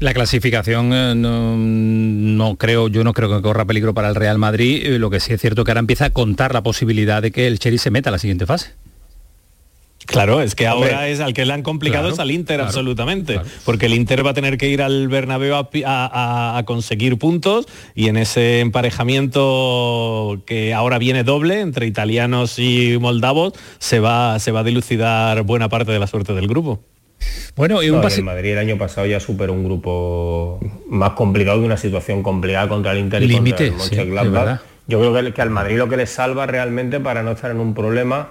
[0.00, 4.84] La clasificación eh, no, creo, yo no creo que corra peligro para el Real Madrid.
[4.84, 7.46] Eh, Lo que sí es cierto que ahora empieza a contar la posibilidad de que
[7.46, 8.72] el Cherry se meta a la siguiente fase.
[10.06, 11.12] Claro, es que ahora Hombre.
[11.12, 14.24] es al que le han complicado Claro, es al Inter claro, absolutamente, porque el Inter
[14.24, 20.74] va a tener que ir al Bernabéu a, conseguir puntos y en ese emparejamiento que
[20.74, 25.92] ahora viene doble entre italianos y moldavos se va se va a dilucidar buena parte
[25.92, 26.80] de la suerte del grupo.
[27.56, 31.60] Bueno, y No, y el Madrid el año pasado ya superó un grupo más complicado
[31.60, 34.64] y una situación complicada contra el Inter y Límite, contra el sí.
[34.86, 37.60] Yo creo que, que al Madrid lo que le salva realmente para no estar en
[37.60, 38.30] un problema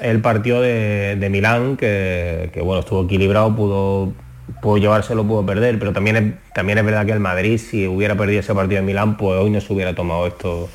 [0.00, 4.12] el partido de, de Milán, que, bueno, estuvo equilibrado, pudo,
[4.60, 8.16] pudo llevárselo, pudo perder, pero también es, también es verdad que el Madrid, si hubiera
[8.16, 10.68] perdido ese partido de Milán, pues hoy no se hubiera tomado esto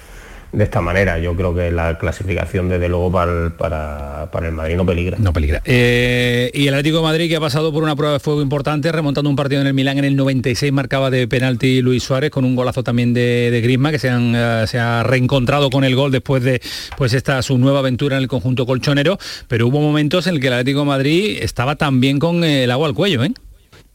[0.53, 1.19] de esta manera.
[1.19, 5.17] Yo creo que la clasificación, desde luego, para el, para, para el Madrid no peligra.
[5.19, 5.61] No peligra.
[5.65, 8.91] Eh, y el Atlético de Madrid que ha pasado por una prueba de fuego importante,
[8.91, 12.45] remontando un partido en el Milán en el 96, marcaba de penalti Luis Suárez con
[12.45, 15.95] un golazo también de, de Griezmann, que se, han, eh, se ha reencontrado con el
[15.95, 16.61] gol después de
[16.97, 20.47] pues esta su nueva aventura en el conjunto colchonero, pero hubo momentos en el que
[20.47, 23.31] el Atlético de Madrid estaba también con el agua al cuello, ¿eh?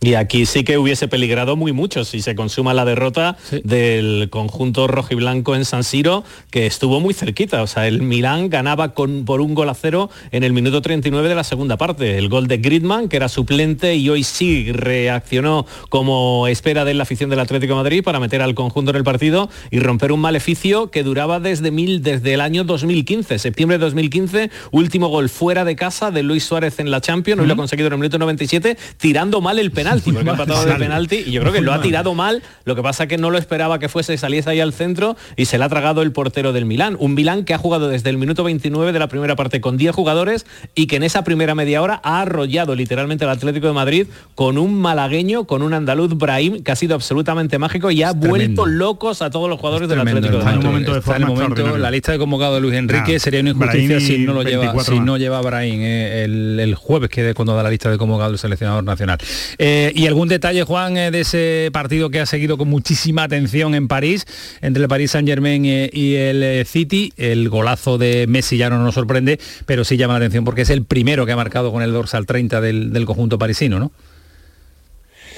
[0.01, 4.87] Y aquí sí que hubiese peligrado muy mucho si se consuma la derrota del conjunto
[4.87, 6.23] rojiblanco en San Siro,
[6.53, 7.65] que estuvo muy cerquita.
[7.65, 11.29] O sea, el Milán ganaba con, por un gol a cero en el minuto 39
[11.29, 12.17] de la segunda parte.
[12.17, 17.03] El gol de Griezmann, que era suplente y hoy sí reaccionó como espera de la
[17.03, 20.21] afición del Atlético de Madrid para meter al conjunto en el partido y romper un
[20.21, 25.65] maleficio que duraba desde, mil, desde el año 2015, septiembre de 2015, último gol fuera
[25.65, 28.19] de casa de Luis Suárez en la Champions, hoy lo ha conseguido en el minuto
[28.21, 31.73] 97, tirando mal el penalti, porque ha empatado de penalti y yo creo que lo
[31.73, 34.73] ha tirado mal, lo que pasa que no lo esperaba que fuese, saliese ahí al
[34.73, 36.97] centro y se le ha tragado el portero del Milán.
[36.99, 39.95] Un Milán que ha jugado desde el minuto 29 de la primera parte con 10
[39.95, 44.07] jugadores y que en esa primera media hora ha arrollado literalmente al Atlético de Madrid
[44.35, 48.67] con un malagueño, con un andaluz Brahim, que ha sido absolutamente mágico y ha vuelto
[48.67, 50.67] locos a todos los jugadores del Atlético de está en Madrid.
[50.67, 53.19] un momento de en forma el momento, la lista de convocados de Luis Enrique Nah,
[53.19, 56.61] sería una injusticia Brahim si no lo lleva 24 si no lleva Brahim eh, el,
[56.61, 59.19] el jueves que es cuando da la lista de convocados del seleccionador nacional.
[59.59, 63.75] Eh, y algún detalle Juan eh, de ese partido que ha seguido con muchísima atención
[63.75, 64.27] en París
[64.61, 68.83] entre el Paris Saint Germain y el eh, City el golazo de Messi ya no
[68.83, 71.83] nos sorprende pero sí llama la atención porque es el primero que ha marcado con
[71.83, 73.93] el dorsal 30 del, conjunto parisino ¿no?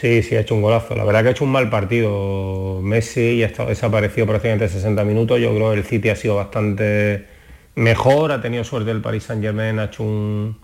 [0.01, 0.97] Sí, sí, ha hecho un golazo.
[0.97, 5.39] La verdad que ha hecho un mal partido Messi y ha desaparecido prácticamente 60 minutos.
[5.39, 7.27] Yo creo que el City ha sido bastante
[7.75, 10.57] mejor, ha tenido suerte el Paris Saint Germain, ha hecho un,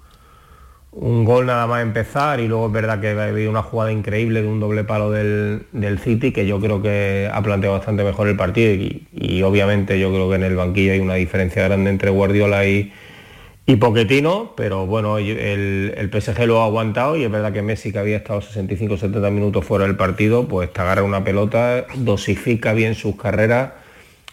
[0.99, 4.41] un gol nada más empezar y luego es verdad que ha habido una jugada increíble
[4.41, 8.29] de un doble palo del, del City que yo creo que ha planteado bastante mejor
[8.29, 12.11] el partido y, obviamente yo creo que en el banquillo hay una diferencia grande entre
[12.11, 12.93] Guardiola y,
[13.67, 17.93] y Poquetino, pero bueno, el, el, PSG lo ha aguantado y es verdad que Messi,
[17.93, 22.95] que había estado 65-70 minutos fuera del partido, pues te agarra una pelota, dosifica bien
[22.95, 23.73] sus carreras.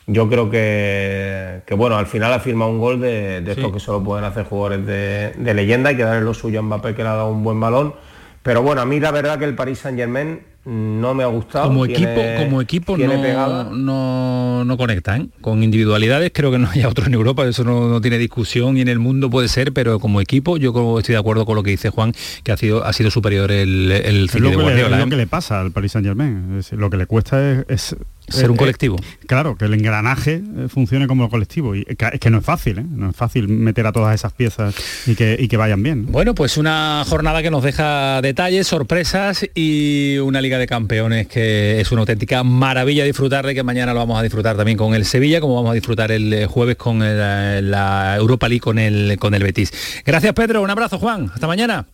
[0.05, 3.79] Yo creo que, que bueno, al final ha firmado un gol de, de esto que
[3.79, 7.03] solo pueden hacer jugadores de, de leyenda, hay que darle lo suyo a Mbappé que
[7.03, 7.93] le ha dado un buen balón.
[8.41, 11.67] Pero bueno, a mí la verdad que el Paris Saint Germain no me ha gustado.
[11.67, 15.31] Como tiene- equipo, como equipo tiene no, no, no conectan.
[15.39, 18.81] Con individualidades creo que no haya otro en Europa, eso no, no tiene discusión y
[18.81, 21.63] en el mundo puede ser, pero como equipo yo como estoy de acuerdo con lo
[21.63, 22.11] que dice Juan,
[22.43, 24.95] que ha sido, ha sido superior el, el Es City lo, de que le, Guardiola.
[24.97, 25.09] es lo ¿eh?
[25.09, 26.61] que le pasa al Paris Saint Germain.
[26.71, 27.95] lo que le cuesta es, es-
[28.29, 28.95] Ser un eh, colectivo.
[28.99, 31.75] eh, claro, que el engranaje eh, funcione como colectivo.
[31.75, 32.85] Y que- es que no es fácil, ¿eh?
[32.89, 34.73] No es fácil meter a todas esas piezas
[35.05, 36.05] y que, y que vayan bien.
[36.11, 41.81] Bueno, pues una jornada que nos deja detalles, sorpresas y una Liga de Campeones que
[41.81, 45.05] es una auténtica maravilla disfrutar de que mañana lo vamos a disfrutar también con el
[45.05, 49.33] Sevilla, como vamos a disfrutar el jueves con el, la Europa League con el, con
[49.33, 49.71] el Betis.
[50.05, 51.85] Gracias Pedro, un abrazo Juan, hasta mañana.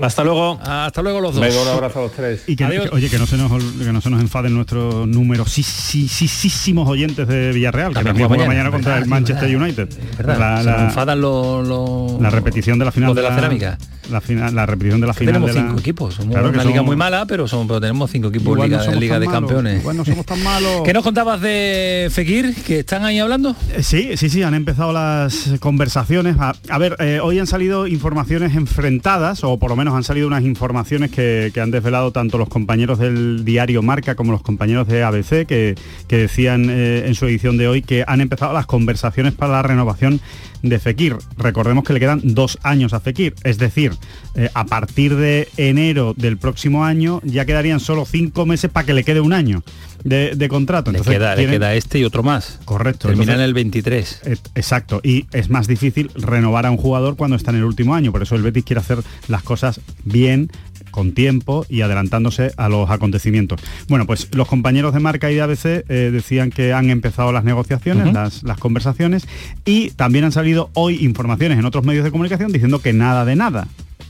[0.00, 0.58] Hasta luego.
[0.62, 1.40] Hasta luego los dos.
[1.44, 2.42] Venga, un abrazo a los tres.
[2.46, 2.88] Y que, Adiós.
[2.90, 7.52] que- oye, que no se nos que no se nos enfaden nuestros numerosísimos oyentes de
[7.52, 9.88] Villarreal, que También juega mañana mañana, contra verdad, el Manchester United.
[10.16, 10.38] ¿Verdad?
[10.38, 13.34] La, Se la- nos enfadan los, los- la repetición de la final los de la
[13.34, 13.78] cerámica.
[14.10, 16.54] La, final, la repetición de la final Tenemos de la- cinco equipos, somos Claro que
[16.58, 19.00] una liga muy mala, pero, somos, pero tenemos cinco equipos Igual en no Liga, somos
[19.00, 19.80] Liga tan de malos, Campeones.
[19.80, 20.80] igual no somos tan malos.
[20.84, 23.54] ¿Qué nos contabas de Fekir, que están ahí hablando?
[23.74, 26.36] Eh, Sí, sí, sí, han empezado las conversaciones.
[26.38, 30.26] A, a ver, eh, hoy han salido informaciones enfrentadas, o por lo menos han salido
[30.26, 34.88] unas informaciones que, que han desvelado tanto los compañeros del diario Marca como los compañeros
[34.88, 35.74] de ABC, que,
[36.06, 39.62] que decían eh, en su edición de hoy que han empezado las conversaciones para la
[39.62, 40.20] renovación
[40.62, 41.16] de Fekir.
[41.36, 43.92] Recordemos que le quedan dos años a Fekir, es decir,
[44.34, 48.94] eh, a partir de enero del próximo año ya quedarían solo cinco meses para que
[48.94, 49.62] le quede un año
[50.04, 50.90] de, de contrato.
[50.92, 52.58] Le queda, le tienen- queda este y otro más.
[52.64, 53.08] Correcto.
[53.08, 54.20] Termina en entonces- el 23.
[54.26, 57.94] eh, Exacto, y es más difícil renovar a un jugador cuando está en el último
[57.94, 58.98] año, por eso el Betis quiere hacer
[59.28, 60.50] las cosas bien,
[60.90, 63.60] con tiempo y adelantándose a los acontecimientos.
[63.88, 67.44] Bueno, pues los compañeros de Marca y de ABC eh, decían que han empezado las
[67.44, 69.26] negociaciones, las, las conversaciones,
[69.64, 73.36] y también han salido hoy informaciones en otros medios de comunicación diciendo que nada de
[73.36, 73.68] nada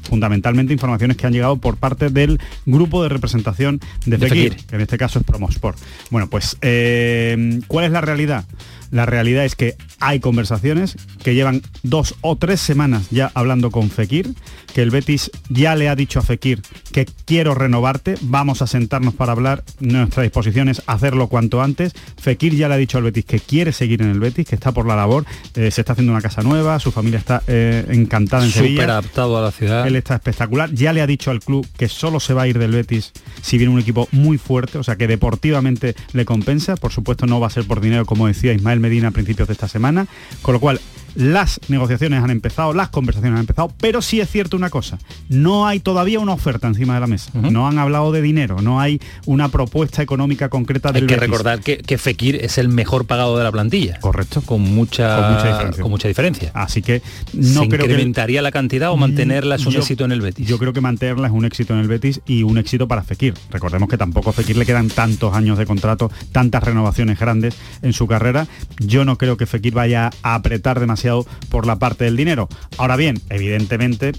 [0.09, 4.67] fundamentalmente informaciones que han llegado por parte del grupo de representación de, De Fekir, Fekir.
[4.67, 5.79] que en este caso es Promosport.
[6.11, 8.45] Bueno, pues, eh, ¿cuál es la realidad?
[8.91, 13.91] La realidad es que hay conversaciones que llevan dos o tres semanas ya hablando con
[13.91, 14.35] Fekir,
[14.75, 16.63] que el Betis ya le ha dicho a Fekir
[16.93, 21.93] que quiero renovarte, vamos a sentarnos para hablar, nuestra disposición es hacerlo cuanto antes.
[22.17, 24.73] Fekir ya le ha dicho al Betis que quiere seguir en el Betis, que está
[24.73, 25.25] por la labor,
[25.55, 28.85] eh, se está haciendo una casa nueva, su familia está eh, encantada en Súper Sevilla.
[28.85, 29.87] adaptado a la ciudad.
[29.87, 30.73] Él está espectacular.
[30.73, 33.13] Ya le ha dicho al club que solo se va a ir del Betis
[33.43, 36.77] si viene un equipo muy fuerte, o sea que deportivamente le compensa.
[36.77, 39.53] Por supuesto no va a ser por dinero, como decía Ismael Medina a principios de
[39.53, 40.07] esta semana.
[40.43, 40.81] Con lo cual,
[41.19, 44.99] las negociaciones han empezado, las conversaciones han empezado, pero sí es cierto una cosa,
[45.29, 47.33] no hay todavía una oferta encima de la mesa.
[47.35, 51.29] No han hablado de dinero, no hay una propuesta económica concreta del Hay que Betis.
[51.29, 53.99] recordar que, que Fekir es el mejor pagado de la plantilla.
[53.99, 54.43] Correcto.
[54.43, 55.83] Con mucha, Con mucha diferencia.
[55.83, 56.51] con mucha diferencia.
[56.55, 57.03] Así que
[57.33, 60.21] no ¿Se creo que incrementaría la cantidad o mantenerla es un Yo- éxito en el
[60.21, 60.47] Betis?
[60.47, 63.35] Yo creo que mantenerla es un éxito en el Betis y un éxito para Fekir.
[63.51, 67.93] Recordemos que tampoco a Fekir le quedan tantos años de contrato, tantas renovaciones grandes en
[67.93, 68.47] su carrera.
[68.79, 71.08] Yo no creo que Fekir vaya a apretar demasiado
[71.49, 72.49] por la parte del dinero.
[72.77, 74.13] Ahora bien, evidentemente,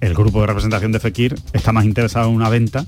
[0.00, 2.84] el grupo de representación de Fekir está más interesado en una venta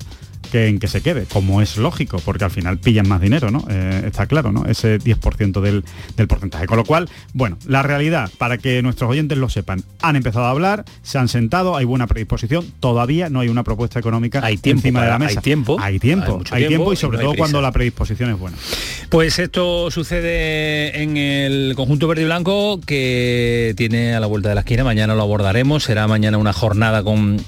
[0.49, 3.65] que en que se quede, como es lógico, porque al final pillan más dinero, ¿no?
[3.71, 4.65] Eh, está claro, ¿no?
[4.67, 5.85] Ese 10% del,
[6.17, 6.67] del porcentaje.
[6.67, 10.51] Con lo cual, bueno, la realidad, para que nuestros oyentes lo sepan, han empezado a
[10.51, 14.81] hablar, se han sentado, hay buena predisposición, todavía no hay una propuesta económica Hay tiempo
[14.81, 15.39] encima de la mesa.
[15.39, 18.57] hay tiempo, hay tiempo, hay tiempo, y sobre no todo cuando la predisposición es buena.
[19.09, 24.55] Pues esto sucede en el conjunto verde y blanco que tiene a la vuelta de
[24.55, 24.85] la esquina.
[24.85, 25.85] Mañana lo abordaremos.
[25.85, 27.39] Será mañana una jornada con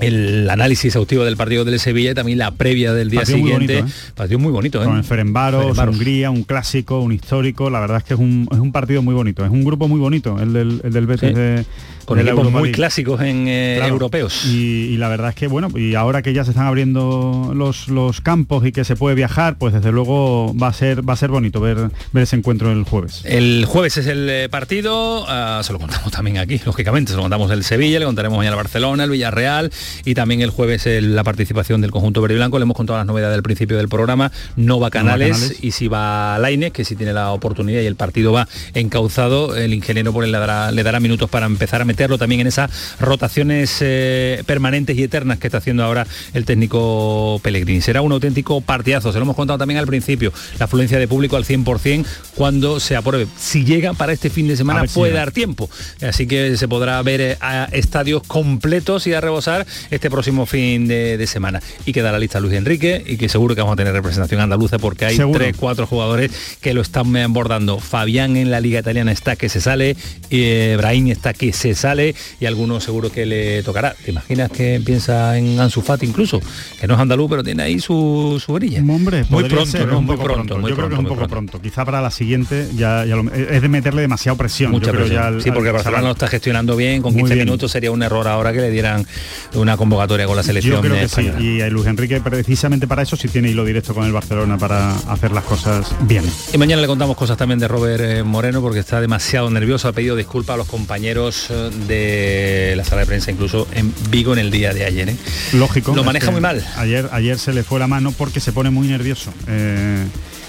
[0.00, 3.50] el análisis exhaustivo del partido del Sevilla y también la previa del día Partido muy
[3.50, 3.80] siguiente.
[3.80, 4.12] bonito, ¿eh?
[4.14, 4.86] Partido muy bonito, ¿eh?
[4.86, 5.78] Con el Ferenbaros.
[5.78, 9.14] Hungría, un clásico, un histórico, la verdad es que es un, es un partido muy
[9.14, 11.34] bonito, es un grupo muy bonito, el del, el del Betis Sí.
[11.34, 11.64] de,
[12.04, 13.92] Con de equipos muy clásicos en eh, Claro.
[13.94, 14.44] europeos.
[14.46, 17.88] Y, y la verdad es que bueno, y ahora que ya se están abriendo los,
[17.88, 21.16] los campos y que se puede viajar, pues desde luego va a ser va a
[21.16, 23.22] ser bonito ver, ver ese encuentro el jueves.
[23.24, 27.22] El jueves es el eh, partido, ah, se lo contamos también aquí, lógicamente, se lo
[27.22, 29.70] contamos el Sevilla, le contaremos mañana el Barcelona, el Villarreal
[30.04, 32.58] y también el jueves el- la participación del conjunto verde y blanco.
[32.58, 34.30] Le hemos contado las novedades del principio del programa.
[34.56, 35.58] No va Canales, Canales.
[35.64, 39.72] y si va Lainez, que si tiene la oportunidad y el partido va encauzado, el
[39.74, 42.70] ingeniero por él le dará, le dará minutos para empezar a meterlo también en esas
[43.00, 47.80] rotaciones eh, permanentes y eternas que está haciendo ahora el técnico Pellegrini.
[47.80, 51.36] Será un auténtico partidazo, se lo hemos contado también al principio, la afluencia de público
[51.36, 52.04] al 100%
[52.36, 53.26] cuando se apruebe.
[53.36, 55.68] Si llega para este fin de semana si puede dar tiempo,
[56.00, 60.86] así que se podrá ver eh, a estadios completos y a rebosar este próximo fin
[60.86, 61.60] de, de semana.
[61.84, 64.78] Y queda la lista Luis Enrique y que seguro que vamos a tener representación andaluza
[64.78, 65.38] porque hay Seguro.
[65.40, 66.30] tres, cuatro jugadores
[66.60, 67.78] que lo están abordando.
[67.80, 69.96] Fabián en la liga italiana está que se sale,
[70.30, 73.94] eh, Brahim está que se sale y algunos seguro que le tocará.
[74.04, 76.40] ¿Te imaginas que piensa en Ansu Fati incluso?
[76.80, 78.80] Que no es andaluz, pero tiene ahí su, su orilla.
[78.80, 79.98] Hombre, muy pronto, ser, ¿no?
[79.98, 81.60] un Muy poco pronto, muy Yo creo que es un poco pronto.
[81.60, 84.70] Quizá para la siguiente ya, ya lo- es de meterle demasiada presión.
[84.72, 85.22] Mucha yo creo presión.
[85.22, 87.46] ya al- sí, porque al Barcelona lo está gestionando bien, con Muy 15 bien.
[87.46, 89.06] minutos sería un error ahora que le dieran
[89.54, 91.22] una convocatoria con la selección Yo creo sí.
[91.40, 95.32] Y Luis Enrique precisamente para eso sí tiene hilo directo con el Barcelona para hacer
[95.32, 96.24] las cosas bien.
[96.52, 99.92] Y mañana le contamos cosas también de Robert eh, Moreno porque está demasiado nervioso, ha
[99.92, 104.50] pedido disculpas a los compañeros de la sala de prensa, incluso en Vigo en el
[104.50, 105.08] día de ayer.
[105.08, 105.16] ¿eh?
[105.52, 105.94] Lógico.
[105.94, 106.64] Lo maneja muy mal.
[106.76, 109.32] Ayer, ayer se le fue la mano porque se pone muy nervioso.
[109.46, 110.04] Eh,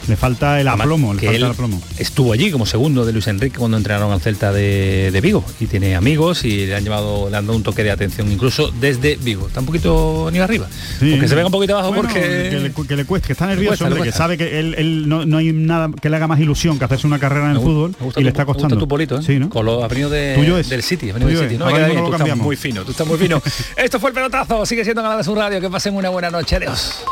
[0.07, 1.81] le falta el aplomo, le que falta el aplomo.
[1.97, 5.67] Estuvo allí como segundo de Luis Enrique cuando entrenaron al Celta de, de Vigo y
[5.67, 9.15] tiene amigos y le han llevado, le han dado un toque de atención incluso desde
[9.17, 9.47] Vigo.
[9.47, 10.67] Está un poquito ni arriba.
[10.99, 11.11] Sí.
[11.11, 13.45] Porque se venga un poquito abajo Bueno, porque que le, que le cueste, que está
[13.47, 16.27] nervioso, cuesta, hombre, que sabe que él, él no, no hay nada que le haga
[16.27, 18.77] más ilusión que hacerse una carrera en el fútbol y le está me gusta costando.
[18.77, 19.23] tu polito, ¿eh?
[19.25, 19.49] Sí, ¿no?
[19.49, 20.69] Con lo, ha venido de- Tuyo es.
[20.69, 21.19] del City, del.
[21.19, 21.57] No, bien,
[22.05, 23.41] tú estás muy fino, tú estás muy fino.
[23.75, 26.55] Esto fue el pelotazo, sigue siendo Canal de su radio, que pasen una buena noche,
[26.57, 27.03] adiós.